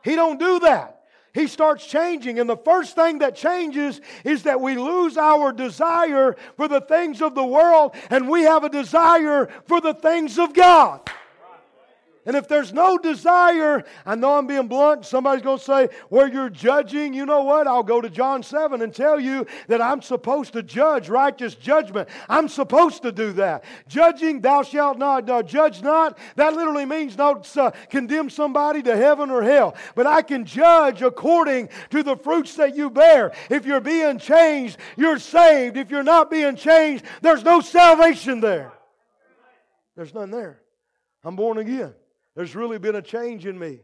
[0.02, 1.02] He don't do that
[1.34, 2.38] he starts changing.
[2.38, 7.22] And the first thing that changes is that we lose our desire for the things
[7.22, 11.00] of the world and we have a desire for the things of God.
[12.24, 16.28] And if there's no desire, I know I'm being blunt, somebody's going to say, where
[16.28, 17.66] you're judging, you know what?
[17.66, 22.08] I'll go to John 7 and tell you that I'm supposed to judge righteous judgment.
[22.28, 23.64] I'm supposed to do that.
[23.88, 28.96] Judging, thou shalt not, no, judge not, that literally means not uh, condemn somebody to
[28.96, 29.74] heaven or hell.
[29.96, 33.32] But I can judge according to the fruits that you bear.
[33.50, 35.76] If you're being changed, you're saved.
[35.76, 38.72] If you're not being changed, there's no salvation there.
[39.96, 40.60] There's none there.
[41.24, 41.94] I'm born again.
[42.34, 43.80] There's really been a change in me.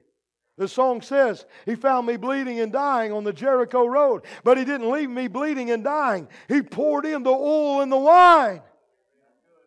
[0.57, 4.65] The song says, He found me bleeding and dying on the Jericho road, but He
[4.65, 6.29] didn't leave me bleeding and dying.
[6.49, 8.63] He poured in the oil and the wine.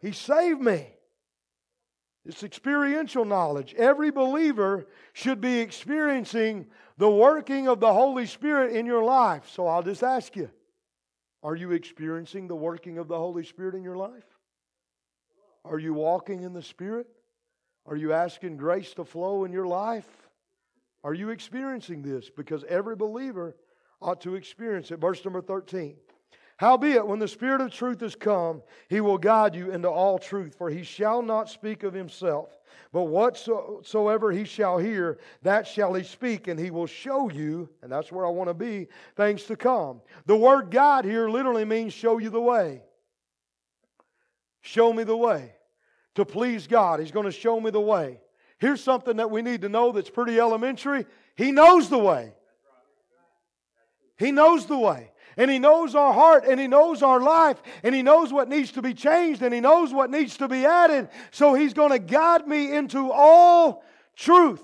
[0.01, 0.87] He saved me.
[2.25, 3.73] It's experiential knowledge.
[3.75, 6.67] Every believer should be experiencing
[6.97, 9.49] the working of the Holy Spirit in your life.
[9.49, 10.51] So I'll just ask you
[11.43, 14.25] are you experiencing the working of the Holy Spirit in your life?
[15.65, 17.07] Are you walking in the Spirit?
[17.85, 20.07] Are you asking grace to flow in your life?
[21.03, 22.29] Are you experiencing this?
[22.29, 23.55] Because every believer
[24.01, 24.99] ought to experience it.
[24.99, 25.95] Verse number 13.
[26.57, 30.53] Howbeit, when the Spirit of truth is come, he will guide you into all truth,
[30.55, 32.55] for he shall not speak of himself,
[32.91, 37.91] but whatsoever he shall hear, that shall he speak, and he will show you, and
[37.91, 40.01] that's where I want to be, things to come.
[40.27, 42.83] The word guide here literally means show you the way.
[44.61, 45.55] Show me the way
[46.15, 46.99] to please God.
[46.99, 48.19] He's going to show me the way.
[48.59, 51.05] Here's something that we need to know that's pretty elementary.
[51.35, 52.33] He knows the way.
[54.17, 55.11] He knows the way.
[55.37, 58.71] And He knows our heart and He knows our life and He knows what needs
[58.73, 61.09] to be changed and He knows what needs to be added.
[61.31, 63.83] So He's going to guide me into all
[64.15, 64.63] truth.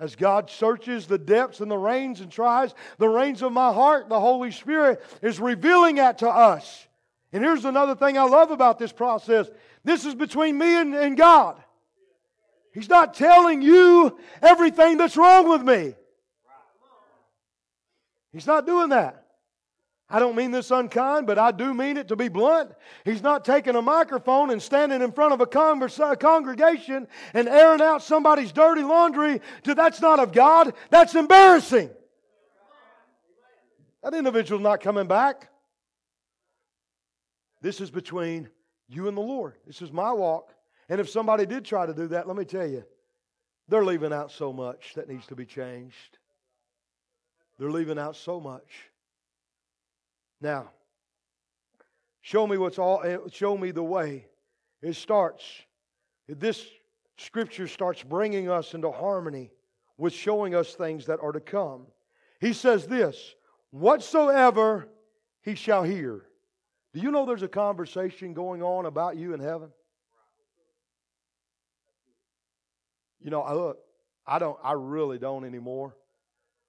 [0.00, 4.08] As God searches the depths and the reins and tries the reins of my heart,
[4.08, 6.86] the Holy Spirit is revealing that to us.
[7.32, 9.48] And here's another thing I love about this process
[9.88, 11.56] this is between me and, and God.
[12.74, 15.94] He's not telling you everything that's wrong with me.
[18.32, 19.24] He's not doing that.
[20.10, 22.70] I don't mean this unkind, but I do mean it to be blunt.
[23.04, 27.82] He's not taking a microphone and standing in front of a conversa- congregation and airing
[27.82, 29.42] out somebody's dirty laundry.
[29.64, 30.72] To, that's not of God.
[30.88, 31.90] That's embarrassing.
[34.02, 35.50] That individual's not coming back.
[37.60, 38.48] This is between
[38.88, 39.54] you and the Lord.
[39.66, 40.54] This is my walk.
[40.88, 42.84] And if somebody did try to do that, let me tell you,
[43.68, 46.18] they're leaving out so much that needs to be changed.
[47.58, 48.90] They're leaving out so much.
[50.40, 50.70] Now,
[52.22, 54.26] show me what's all eh, show me the way.
[54.80, 55.44] It starts
[56.28, 56.64] this
[57.16, 59.50] scripture starts bringing us into harmony
[59.96, 61.86] with showing us things that are to come.
[62.40, 63.34] He says this,
[63.70, 64.88] whatsoever
[65.42, 66.24] he shall hear.
[66.94, 69.70] Do you know there's a conversation going on about you in heaven?
[73.20, 73.78] You know, I look,
[74.26, 75.96] I don't I really don't anymore.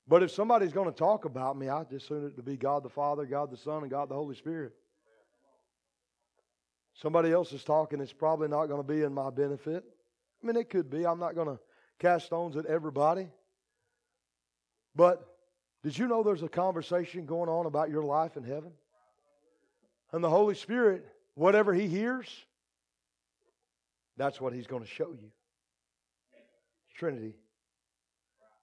[0.08, 2.84] But if somebody's going to talk about me, I just assume it to be God
[2.84, 4.74] the Father, God the Son, and God the Holy Spirit.
[6.96, 9.84] Somebody else is talking, it's probably not going to be in my benefit.
[10.44, 11.06] I mean, it could be.
[11.06, 11.60] I'm not going to
[12.00, 13.28] cast stones at everybody.
[14.96, 15.26] But
[15.84, 18.72] did you know there's a conversation going on about your life in heaven?
[20.12, 22.28] And the Holy Spirit, whatever He hears,
[24.18, 25.32] that's what He's going to show you.
[26.96, 27.36] Trinity.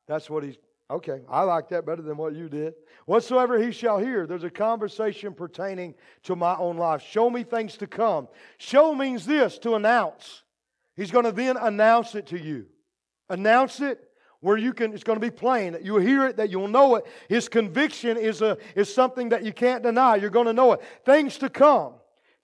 [0.07, 0.57] That's what He's
[0.89, 2.75] Okay, I like that better than what you did.
[3.07, 7.03] Whatsoever he shall hear, there's a conversation pertaining to my own life.
[7.03, 8.29] Show me things to come.
[8.59, 10.45] Show means this to announce.
[10.95, 12.67] He's going to then announce it to you.
[13.29, 13.99] Announce it
[14.41, 16.97] where you can, it's going to be plain that you'll hear it, that you'll know
[16.97, 17.07] it.
[17.29, 20.17] His conviction is, a, is something that you can't deny.
[20.17, 20.83] You're going to know it.
[21.05, 21.95] Things to come.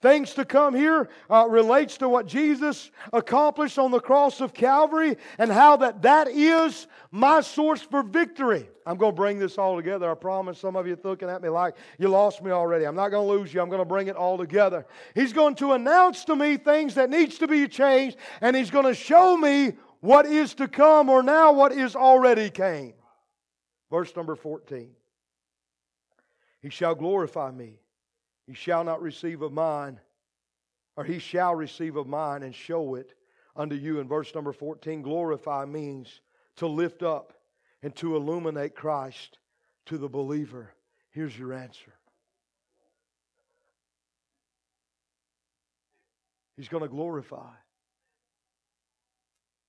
[0.03, 5.15] Things to come here uh, relates to what Jesus accomplished on the cross of Calvary
[5.37, 8.67] and how that that is my source for victory.
[8.85, 10.11] I'm going to bring this all together.
[10.11, 12.83] I promise some of you looking at me like you lost me already.
[12.83, 13.61] I'm not going to lose you.
[13.61, 14.85] I'm going to bring it all together.
[15.15, 18.85] He's going to announce to me things that needs to be changed and he's going
[18.85, 19.71] to show me
[20.03, 22.93] what is to come or now what is already came.
[23.89, 24.89] Verse number 14.
[26.61, 27.79] He shall glorify me
[28.45, 29.99] he shall not receive of mine,
[30.97, 33.13] or he shall receive of mine and show it
[33.55, 33.99] unto you.
[33.99, 36.21] In verse number 14, glorify means
[36.57, 37.33] to lift up
[37.81, 39.39] and to illuminate Christ
[39.85, 40.73] to the believer.
[41.11, 41.93] Here's your answer.
[46.57, 47.49] He's going to glorify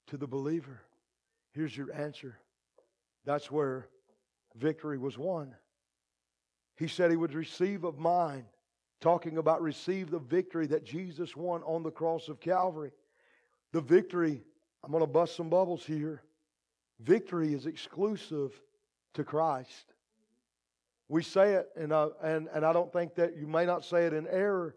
[0.09, 0.81] to the believer.
[1.53, 2.39] Here's your answer.
[3.25, 3.89] That's where
[4.57, 5.55] victory was won.
[6.77, 8.45] He said he would receive of mine
[9.01, 12.93] talking about receive the victory that Jesus won on the cross of Calvary.
[13.73, 14.43] The victory,
[14.83, 16.23] I'm going to bust some bubbles here.
[17.01, 18.61] Victory is exclusive
[19.15, 19.93] to Christ.
[21.09, 24.07] We say it, and, uh, and, and I don't think that you may not say
[24.07, 24.75] it in error,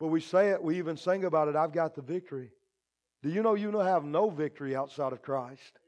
[0.00, 2.50] but we say it, we even sing about it, I've got the victory.
[3.22, 5.78] Do you know you have no victory outside of Christ?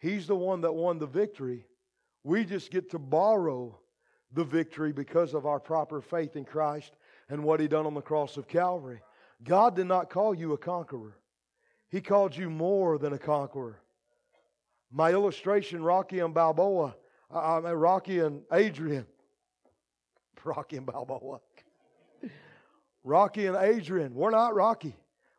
[0.00, 1.64] He's the one that won the victory.
[2.24, 3.78] We just get to borrow
[4.32, 6.92] the victory because of our proper faith in Christ
[7.28, 9.00] and what He done on the cross of Calvary.
[9.44, 11.16] God did not call you a conqueror,
[11.88, 13.80] He called you more than a conqueror.
[14.90, 16.94] My illustration, Rocky and Balboa,
[17.30, 19.06] I mean, Rocky and Adrian.
[20.44, 21.40] Rocky and Balboa.
[23.04, 24.14] Rocky and Adrian.
[24.14, 24.94] We're not Rocky.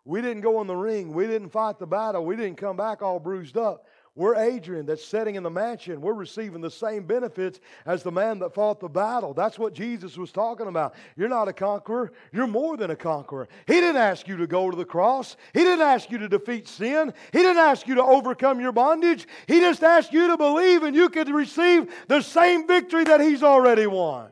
[0.06, 1.14] We didn't go in the ring.
[1.14, 2.26] We didn't fight the battle.
[2.26, 3.86] We didn't come back all bruised up.
[4.16, 6.00] We're Adrian that's sitting in the mansion.
[6.00, 9.34] We're receiving the same benefits as the man that fought the battle.
[9.34, 10.94] That's what Jesus was talking about.
[11.16, 13.48] You're not a conqueror, you're more than a conqueror.
[13.66, 16.68] He didn't ask you to go to the cross, He didn't ask you to defeat
[16.68, 19.28] sin, He didn't ask you to overcome your bondage.
[19.48, 23.42] He just asked you to believe and you could receive the same victory that He's
[23.42, 24.30] already won.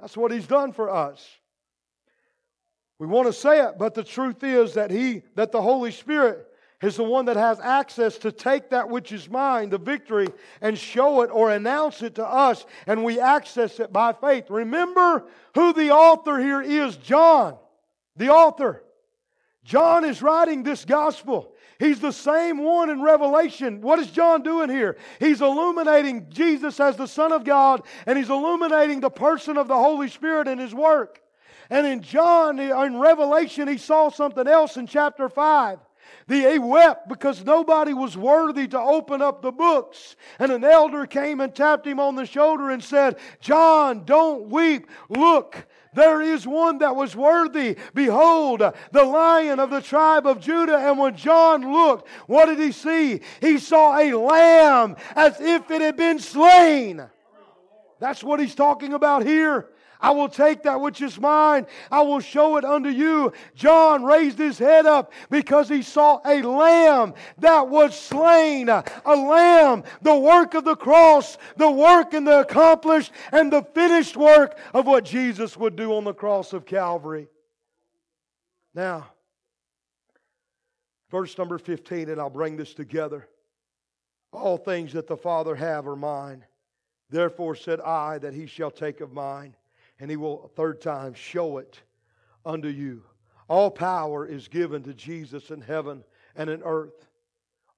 [0.00, 1.22] That's what He's done for us.
[3.04, 6.48] We want to say it, but the truth is that He, that the Holy Spirit,
[6.80, 10.28] is the one that has access to take that which is mine, the victory,
[10.62, 14.48] and show it or announce it to us, and we access it by faith.
[14.48, 17.58] Remember who the author here is John,
[18.16, 18.82] the author.
[19.64, 21.52] John is writing this gospel.
[21.78, 23.82] He's the same one in Revelation.
[23.82, 24.96] What is John doing here?
[25.20, 29.76] He's illuminating Jesus as the Son of God, and he's illuminating the person of the
[29.76, 31.20] Holy Spirit in his work.
[31.70, 35.78] And in John, in Revelation, he saw something else in chapter 5.
[36.26, 40.16] The, he wept because nobody was worthy to open up the books.
[40.38, 44.88] And an elder came and tapped him on the shoulder and said, John, don't weep.
[45.08, 47.76] Look, there is one that was worthy.
[47.94, 48.62] Behold,
[48.92, 50.78] the lion of the tribe of Judah.
[50.78, 53.20] And when John looked, what did he see?
[53.40, 57.06] He saw a lamb as if it had been slain.
[58.00, 59.68] That's what he's talking about here.
[60.00, 61.66] I will take that which is mine.
[61.90, 63.32] I will show it unto you.
[63.54, 68.68] John raised his head up because he saw a lamb that was slain.
[68.68, 74.16] A lamb, the work of the cross, the work and the accomplished and the finished
[74.16, 77.28] work of what Jesus would do on the cross of Calvary.
[78.74, 79.06] Now,
[81.10, 83.28] verse number 15, and I'll bring this together.
[84.32, 86.44] All things that the Father have are mine.
[87.10, 89.54] Therefore said I that he shall take of mine
[89.98, 91.80] and he will, a third time, show it
[92.44, 93.02] unto you.
[93.48, 96.02] All power is given to Jesus in heaven
[96.34, 97.06] and in earth.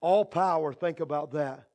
[0.01, 1.69] All power, think about that.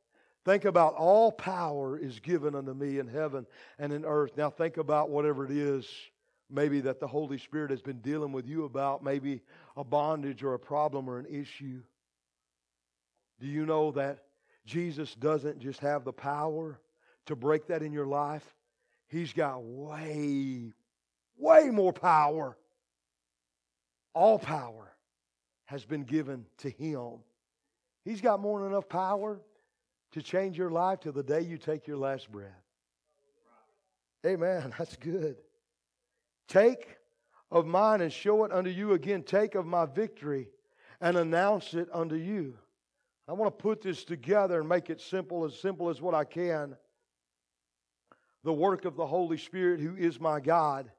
[0.44, 3.46] Think about all power is given unto me in heaven
[3.78, 4.32] and in earth.
[4.38, 5.88] Now, think about whatever it is,
[6.50, 9.42] maybe that the Holy Spirit has been dealing with you about, maybe
[9.78, 11.82] a bondage or a problem or an issue.
[13.40, 14.24] Do you know that
[14.66, 16.80] Jesus doesn't just have the power
[17.28, 18.56] to break that in your life?
[19.12, 20.72] He's got way,
[21.38, 22.58] way more power.
[24.14, 24.94] All power
[25.66, 27.20] has been given to Him.
[28.06, 29.42] He's got more than enough power
[30.14, 32.48] to change your life to the day you take your last breath.
[34.26, 34.74] Amen.
[34.78, 35.36] That's good.
[36.48, 36.96] Take
[37.52, 39.24] of mine and show it unto you again.
[39.24, 40.48] Take of my victory
[41.02, 42.58] and announce it unto you.
[43.28, 46.24] I want to put this together and make it simple, as simple as what I
[46.24, 46.78] can
[48.44, 50.92] the work of the Holy Spirit, who is my God,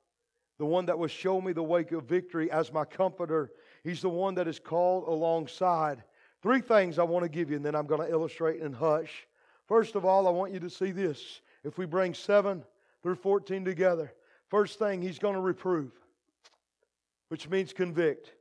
[0.59, 3.51] the one that will show me the way of victory as my comforter.
[3.83, 6.05] He's the one that is called alongside.
[6.43, 9.27] Three things I want to give you, and then I'm going to illustrate in hush.
[9.67, 11.41] First of all, I want you to see this.
[11.65, 12.63] If we bring 7
[13.03, 14.13] through 14 together,
[14.49, 15.93] first thing, he's going to reprove,
[17.29, 18.33] which means convict.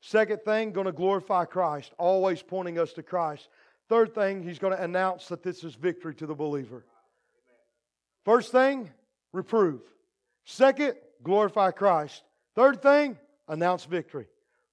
[0.00, 3.48] Second thing, going to glorify Christ, always pointing us to Christ.
[3.88, 6.84] Third thing, he's going to announce that this is victory to the believer.
[8.24, 8.90] First thing,
[9.32, 9.80] reprove.
[10.44, 12.22] Second, glorify Christ.
[12.54, 13.16] Third thing,
[13.48, 14.26] announce victory.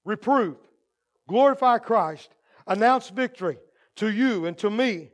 [0.04, 0.56] Reprove,
[1.28, 2.30] glorify Christ,
[2.66, 3.58] announce victory
[3.96, 5.10] to you and to me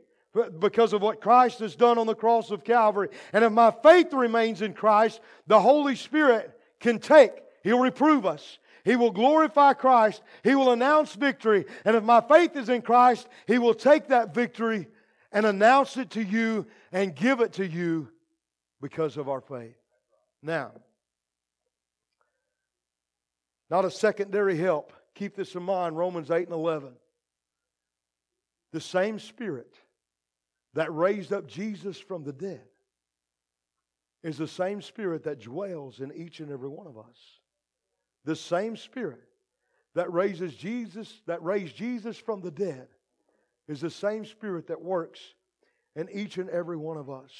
[0.59, 3.09] because of what Christ has done on the cross of Calvary.
[3.33, 7.31] And if my faith remains in Christ, the Holy Spirit can take,
[7.63, 8.59] He'll reprove us.
[8.83, 10.21] He will glorify Christ.
[10.43, 11.65] He will announce victory.
[11.85, 14.87] And if my faith is in Christ, He will take that victory
[15.31, 18.09] and announce it to you and give it to you
[18.85, 19.81] because of our faith.
[20.43, 20.71] Now,
[23.67, 24.93] not a secondary help.
[25.15, 26.89] Keep this in mind Romans 8 and 11.
[28.73, 29.73] The same Spirit
[30.75, 32.61] that raised up Jesus from the dead
[34.21, 37.17] is the same Spirit that dwells in each and every one of us.
[38.23, 39.23] The same Spirit
[39.95, 42.87] that raises Jesus, that raised Jesus from the dead,
[43.67, 45.33] is the same Spirit that works
[45.95, 47.31] in each and every one of us.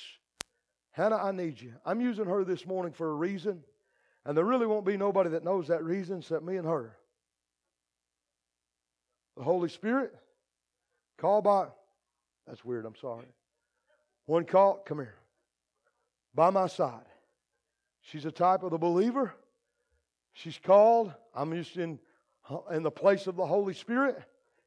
[0.95, 1.73] Hannah, I need you.
[1.85, 3.61] I'm using her this morning for a reason,
[4.25, 6.95] and there really won't be nobody that knows that reason except me and her.
[9.35, 10.15] The Holy Spirit,
[11.17, 11.67] call by,
[12.47, 13.25] that's weird, I'm sorry.
[14.25, 15.15] One call, come here,
[16.33, 17.03] by my side.
[17.99, 19.35] She's a type of the believer.
[20.31, 21.13] She's called.
[21.35, 21.99] I'm just in,
[22.71, 24.17] in the place of the Holy Spirit.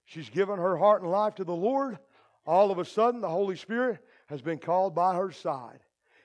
[0.04, 1.98] She's given her heart and life to the Lord.
[2.44, 5.78] All of a sudden, the Holy Spirit has been called by her side.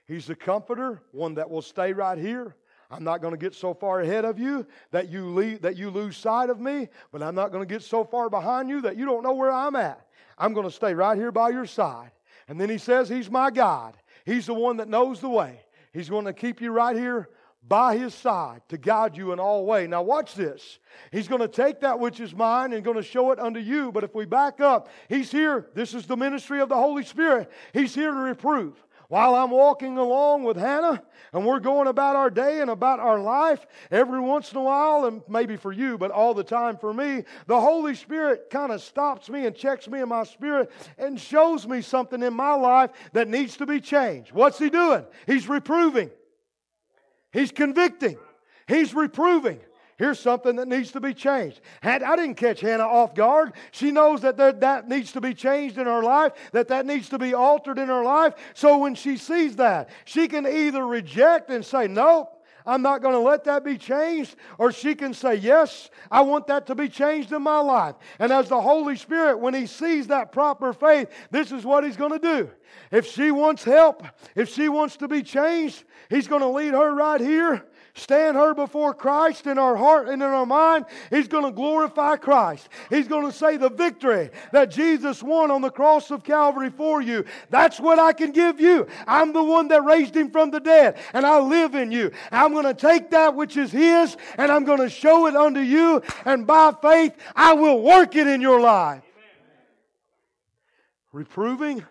[0.08, 2.56] He's the comforter, one that will stay right here.
[2.92, 5.90] I'm not going to get so far ahead of you that you leave, that you
[5.90, 8.98] lose sight of me, but I'm not going to get so far behind you that
[8.98, 10.06] you don't know where I'm at.
[10.38, 12.12] I'm going to stay right here by your side.
[12.48, 13.96] And then he says he's my God.
[14.26, 15.60] He's the one that knows the way.
[15.92, 17.30] He's going to keep you right here
[17.68, 19.88] by his side to guide you in all way.
[19.88, 20.80] Now watch this.
[21.12, 23.92] He's going to take that which is mine and going to show it unto you.
[23.92, 25.68] But if we back up, he's here.
[25.74, 27.50] This is the ministry of the Holy Spirit.
[27.74, 28.84] He's here to reprove.
[29.14, 31.04] While I'm walking along with Hannah
[31.34, 35.06] and we're going about our day and about our life, every once in a while,
[35.06, 38.82] and maybe for you, but all the time for me, the Holy Spirit kind of
[38.82, 42.90] stops me and checks me in my spirit and shows me something in my life
[43.12, 44.32] that needs to be changed.
[44.32, 45.06] What's He doing?
[45.28, 46.10] He's reproving,
[47.32, 48.18] He's convicting,
[48.68, 49.60] He's reproving.
[49.98, 51.62] Here's something that needs to be changed.
[51.84, 53.54] I didn't catch Hannah off guard.
[53.72, 57.20] She knows that that needs to be changed in her life, that that needs to
[57.20, 58.34] be altered in her life.
[58.56, 62.30] So when she sees that, she can either reject and say, No,
[62.66, 64.36] I'm not going to let that be changed.
[64.58, 67.96] Or she can say, Yes, I want that to be changed in my life.
[68.18, 71.98] And as the Holy Spirit, when He sees that proper faith, this is what He's
[71.98, 72.50] going to do.
[72.92, 74.04] If she wants help,
[74.36, 77.64] if she wants to be changed, He's going to lead her right here
[77.96, 82.16] stand her before Christ in our heart and in our mind, He's going to glorify
[82.16, 82.70] Christ.
[82.90, 87.02] He's going to say the victory that Jesus won on the cross of Calvary for
[87.02, 87.26] you.
[87.50, 88.88] That's what I can give you.
[89.08, 92.12] I'm the one that raised Him from the dead, and I live in you.
[92.32, 95.60] I'm going to take that which is His, and I'm going to show it unto
[95.60, 99.04] you, and by faith, I will work it in your life.
[101.12, 101.86] Reproving,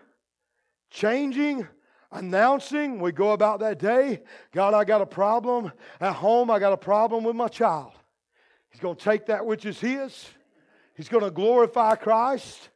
[0.89, 1.65] changing,
[2.13, 2.99] announcing.
[2.99, 4.21] We go about that day.
[4.51, 6.49] God, I got a problem at home.
[6.49, 7.91] I got a problem with my child.
[8.69, 10.27] He's going to take that which is His,
[10.95, 12.69] He's going to glorify Christ.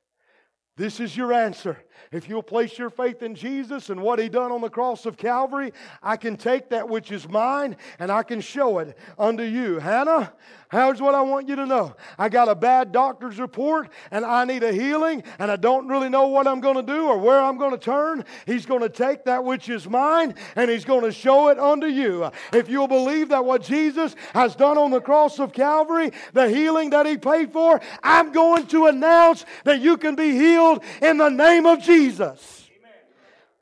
[0.76, 1.78] This is your answer.
[2.12, 5.18] If you'll place your faith in Jesus and what He done on the cross of
[5.18, 9.80] Calvary, I can take that which is mine and I can show it unto you.
[9.80, 10.34] Hannah,
[10.72, 11.96] here's what I want you to know.
[12.18, 16.10] I got a bad doctor's report and I need a healing and I don't really
[16.10, 18.24] know what I'm going to do or where I'm going to turn.
[18.46, 21.88] He's going to take that which is mine and He's going to show it unto
[21.88, 22.30] you.
[22.54, 26.92] If you'll believe that what Jesus has done on the cross of Calvary, the healing
[26.92, 31.30] that He paid for, I'm going to announce that you can be healed in the
[31.30, 31.87] name of Jesus.
[31.88, 32.68] Jesus.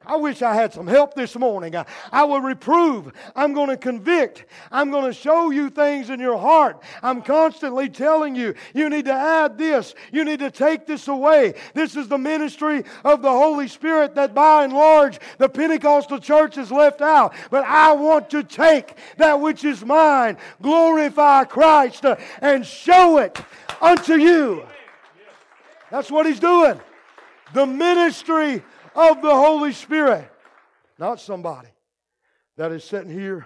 [0.08, 1.76] I wish I had some help this morning.
[2.12, 3.12] I, will reprove.
[3.36, 4.46] I'm going to convict.
[4.72, 6.82] I'm going to show you things in your heart.
[7.02, 9.96] I'm constantly telling you, you need to add this.
[10.12, 11.56] You need to take this away.
[11.74, 16.56] This is the ministry of the Holy Spirit that by and large the Pentecostal church
[16.56, 17.34] has left out.
[17.50, 23.40] But I want to take that which is mine, glorify Christ, uh, and show it
[23.82, 24.66] unto you.
[25.90, 26.80] That's what he's doing
[27.54, 28.64] the ministry
[28.96, 30.32] of the Holy Spirit.
[30.98, 31.68] Not somebody
[32.58, 33.46] that is sitting here,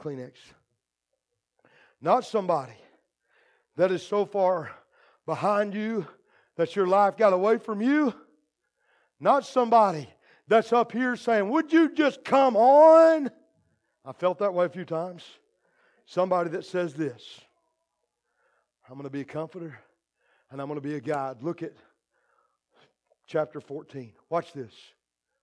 [0.00, 0.32] Kleenex.
[2.00, 2.72] Not somebody
[3.76, 4.70] that is so far
[5.24, 6.06] behind you
[6.56, 8.12] that your life got away from you.
[9.20, 10.08] Not somebody
[10.48, 13.30] that's up here saying, Would you just come on?
[14.04, 15.22] I felt that way a few times.
[16.06, 17.40] Somebody that says this
[18.88, 19.78] I'm going to be a comforter
[20.50, 21.42] and I'm going to be a guide.
[21.42, 21.72] Look at
[23.32, 24.12] chapter 14.
[24.28, 24.74] Watch this.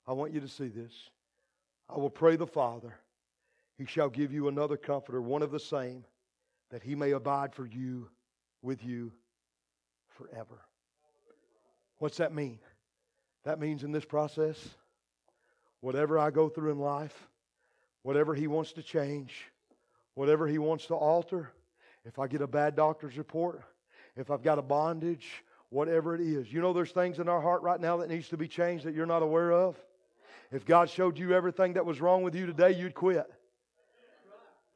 [0.08, 0.92] I want you to see this.
[1.90, 2.94] I will pray the Father.
[3.80, 6.06] He shall give you another comforter, one of the same,
[6.70, 8.08] that he may abide for you,
[8.62, 9.12] with you
[10.10, 10.60] forever.
[11.98, 12.60] What's that mean?
[13.44, 14.58] That means in this process,
[15.82, 17.28] whatever I go through in life,
[18.04, 19.34] whatever he wants to change,
[20.14, 21.50] whatever he wants to alter,
[22.06, 23.64] if I get a bad doctor's report,
[24.16, 26.52] if I've got a bondage, whatever it is.
[26.52, 28.94] You know, there's things in our heart right now that needs to be changed that
[28.94, 29.78] you're not aware of.
[30.52, 33.26] If God showed you everything that was wrong with you today, you'd quit.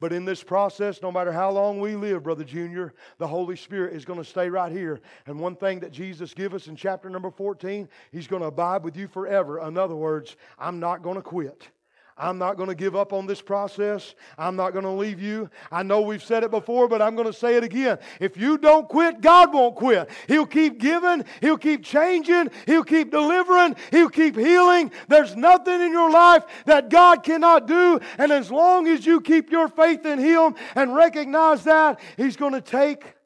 [0.00, 3.94] But in this process, no matter how long we live, Brother Junior, the Holy Spirit
[3.94, 5.00] is going to stay right here.
[5.26, 8.84] And one thing that Jesus gave us in chapter number 14, He's going to abide
[8.84, 9.60] with you forever.
[9.66, 11.68] In other words, I'm not going to quit.
[12.16, 14.14] I'm not going to give up on this process.
[14.38, 15.50] I'm not going to leave you.
[15.72, 17.98] I know we've said it before, but I'm going to say it again.
[18.20, 20.08] If you don't quit, God won't quit.
[20.28, 24.92] He'll keep giving, He'll keep changing, He'll keep delivering, He'll keep healing.
[25.08, 27.98] There's nothing in your life that God cannot do.
[28.16, 32.52] And as long as you keep your faith in Him and recognize that, He's going
[32.52, 33.16] to take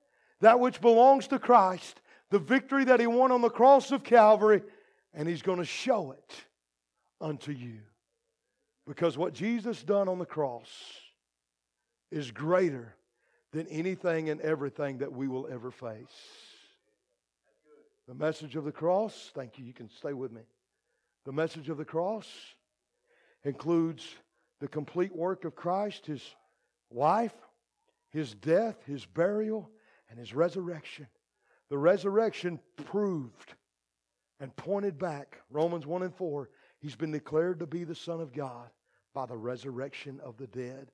[0.41, 4.63] that which belongs to Christ, the victory that He won on the cross of Calvary,
[5.13, 6.35] and He's going to show it
[7.21, 7.81] unto you.
[8.89, 10.71] Because what Jesus done on the cross
[12.11, 12.95] is greater
[13.53, 16.07] than anything and everything that we will ever face.
[18.07, 20.41] The message of the cross, thank you, you can stay with me.
[21.27, 22.27] The message of the cross
[23.45, 24.07] includes
[24.59, 26.23] the complete work of Christ, his
[26.91, 27.37] life,
[28.11, 29.69] his death, his burial,
[30.09, 31.09] and his resurrection.
[31.69, 33.53] The resurrection proved
[34.41, 36.49] and pointed back, Romans 1 and 4,
[36.81, 38.71] he's been declared to be the Son of God
[39.15, 40.91] by the resurrection of the dead.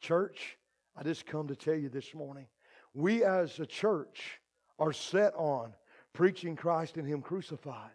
[0.00, 0.56] Church,
[0.96, 2.46] I just come to tell you this morning
[2.94, 4.40] we as a church
[4.78, 5.72] are set on
[6.12, 7.90] preaching Christ and Him crucified.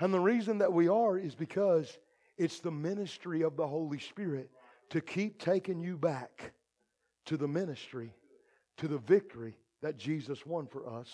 [0.00, 1.98] And the reason that we are is because
[2.36, 4.50] it's the ministry of the Holy Spirit
[4.90, 6.52] to keep taking you back
[7.26, 8.14] to the ministry,
[8.76, 11.10] to the victory that Jesus won for us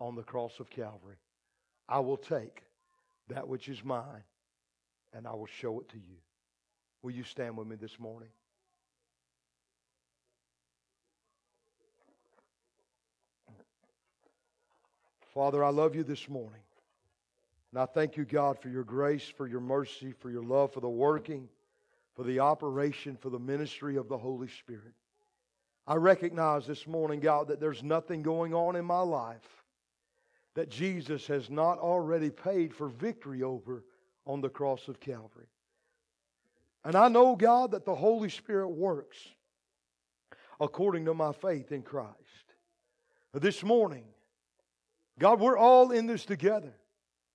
[0.00, 1.16] on the cross of Calvary.
[1.88, 2.62] I will take
[3.28, 4.24] that which is mine
[5.12, 6.16] and I will show it to you.
[7.06, 8.30] Will you stand with me this morning?
[15.32, 16.62] Father, I love you this morning.
[17.70, 20.80] And I thank you, God, for your grace, for your mercy, for your love, for
[20.80, 21.48] the working,
[22.16, 24.94] for the operation, for the ministry of the Holy Spirit.
[25.86, 29.62] I recognize this morning, God, that there's nothing going on in my life
[30.54, 33.84] that Jesus has not already paid for victory over
[34.26, 35.46] on the cross of Calvary.
[36.86, 39.18] And I know, God, that the Holy Spirit works
[40.60, 42.12] according to my faith in Christ.
[43.34, 44.04] This morning,
[45.18, 46.72] God, we're all in this together.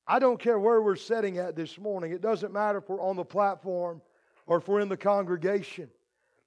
[0.08, 2.14] I don't care where we're sitting at this morning.
[2.14, 4.02] It doesn't matter if we're on the platform
[4.46, 5.90] or if we're in the congregation.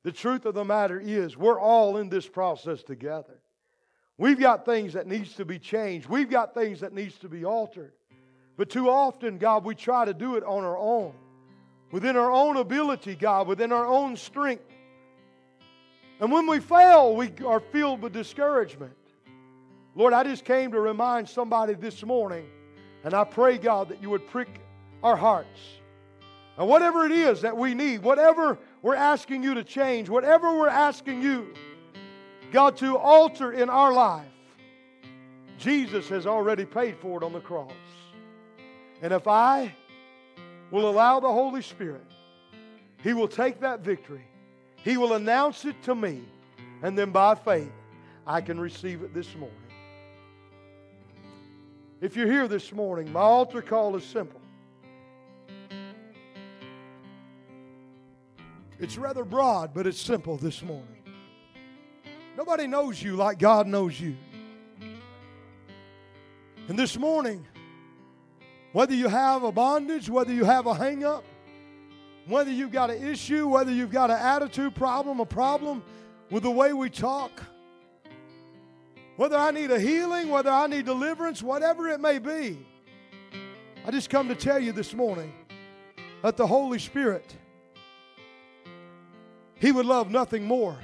[0.03, 3.39] The truth of the matter is, we're all in this process together.
[4.17, 6.09] We've got things that needs to be changed.
[6.09, 7.93] We've got things that needs to be altered.
[8.57, 11.13] But too often, God, we try to do it on our own.
[11.91, 14.65] Within our own ability, God, within our own strength.
[16.21, 18.97] And when we fail, we are filled with discouragement.
[19.95, 22.47] Lord, I just came to remind somebody this morning,
[23.05, 24.49] and I pray, God, that you would prick
[25.03, 25.61] our hearts.
[26.57, 30.69] And whatever it is that we need, whatever we're asking you to change, whatever we're
[30.69, 31.55] asking you,
[32.53, 34.27] God, to alter in our life,
[35.59, 37.73] Jesus has already paid for it on the cross.
[39.03, 39.75] And if I
[40.71, 42.05] will allow the Holy Spirit,
[43.03, 44.25] He will take that victory,
[44.83, 46.23] He will announce it to me,
[46.83, 47.73] and then by faith,
[48.27, 49.57] I can receive it this morning.
[52.01, 54.41] If you're here this morning, my altar call is simple.
[58.79, 60.89] It's rather broad, but it's simple this morning.
[62.37, 64.17] Nobody knows you like God knows you.
[66.69, 67.47] And this morning,
[68.75, 71.25] whether you have a bondage, whether you have a hang up,
[72.27, 75.81] whether you've got an issue, whether you've got an attitude problem, a problem
[76.29, 77.31] with the way we talk,
[79.15, 82.67] whether I need a healing, whether I need deliverance, whatever it may be,
[83.87, 85.33] I just come to tell you this morning
[86.23, 87.33] that the Holy Spirit,
[89.55, 90.77] He would love nothing more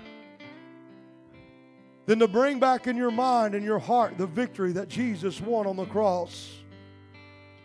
[2.07, 5.67] than to bring back in your mind and your heart the victory that Jesus won
[5.67, 6.60] on the cross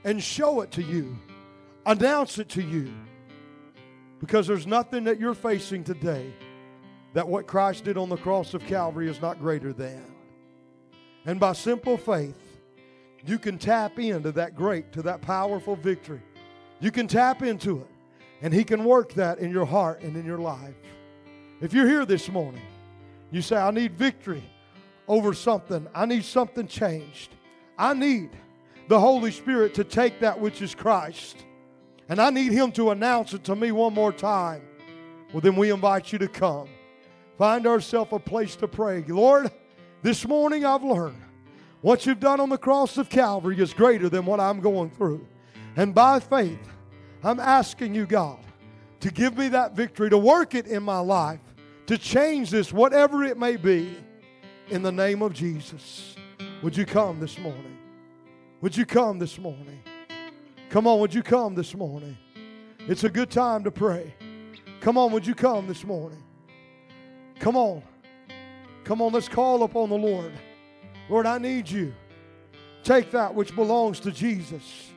[0.06, 1.18] and show it to you,
[1.86, 2.94] announce it to you.
[4.20, 6.32] Because there's nothing that you're facing today
[7.14, 10.04] that what Christ did on the cross of Calvary is not greater than.
[11.26, 12.38] And by simple faith,
[13.26, 16.22] you can tap into that great, to that powerful victory.
[16.80, 17.88] You can tap into it,
[18.42, 20.76] and He can work that in your heart and in your life.
[21.62, 22.62] If you're here this morning,
[23.32, 24.44] you say, I need victory
[25.08, 27.32] over something, I need something changed.
[27.78, 28.30] I need
[28.88, 31.44] the Holy Spirit to take that which is Christ,
[32.08, 34.62] and I need Him to announce it to me one more time.
[35.34, 36.70] Well, then we invite you to come.
[37.38, 39.04] Find ourselves a place to pray.
[39.08, 39.52] Lord,
[40.02, 41.22] this morning I've learned
[41.82, 45.28] what you've done on the cross of Calvary is greater than what I'm going through.
[45.76, 46.60] And by faith,
[47.24, 48.40] I'm asking you, God,
[49.02, 51.40] to give me that victory, to work it in my life,
[51.88, 53.98] to change this, whatever it may be,
[54.70, 56.16] in the name of Jesus.
[56.64, 57.75] Would you come this morning?
[58.66, 59.80] Would you come this morning?
[60.72, 62.18] Come on, would you come this morning?
[62.80, 64.16] It's a good time to pray.
[64.82, 66.24] Come on, would you come this morning?
[67.38, 67.84] Come on.
[68.84, 70.32] Come on, let's call upon the Lord.
[71.10, 71.94] Lord, I need you.
[72.84, 74.90] Take that which belongs to Jesus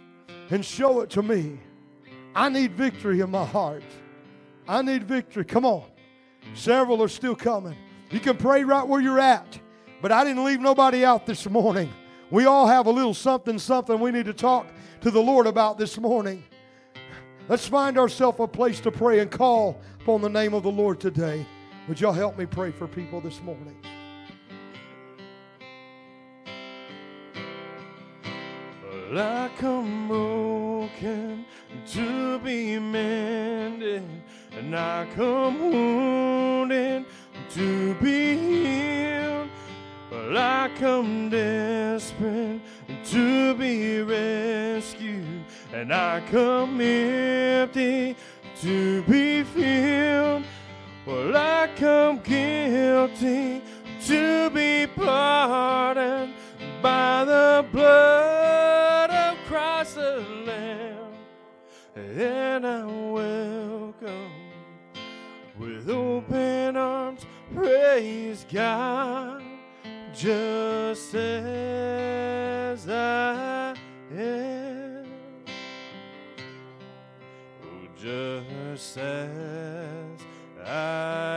[0.49, 1.61] and show it to me.
[2.35, 3.85] I need victory in my heart.
[4.67, 5.45] I need victory.
[5.45, 5.85] Come on.
[6.55, 7.77] Several are still coming.
[8.11, 9.61] You can pray right where you're at,
[10.01, 11.93] but I didn't leave nobody out this morning.
[12.31, 14.67] We all have a little something, something we need to talk
[15.01, 16.45] to the Lord about this morning.
[17.49, 21.01] Let's find ourselves a place to pray and call upon the name of the Lord
[21.01, 21.47] today.
[21.89, 23.77] Would y'all help me pray for people this morning?
[29.11, 31.47] I come broken
[31.93, 34.05] to be mended,
[34.53, 37.07] and I come wounded
[37.51, 39.38] to be healed.
[40.19, 42.61] Well, I come desperate
[43.05, 48.17] to be rescued, and I come empty
[48.61, 50.43] to be filled.
[51.07, 53.63] Well, I come guilty
[54.07, 56.35] to be pardoned
[56.83, 61.15] by the blood of Christ the Lamb,
[61.95, 64.33] and I welcome
[65.57, 67.25] with open arms.
[67.55, 69.43] Praise God,
[70.19, 73.75] just as I
[74.17, 75.07] am.
[77.63, 80.21] Oh, just as
[80.67, 81.28] I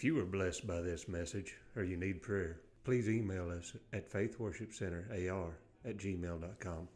[0.00, 4.10] If you were blessed by this message or you need prayer, please email us at
[4.10, 5.52] faithworshipcenterar
[5.84, 6.88] at gmail.com.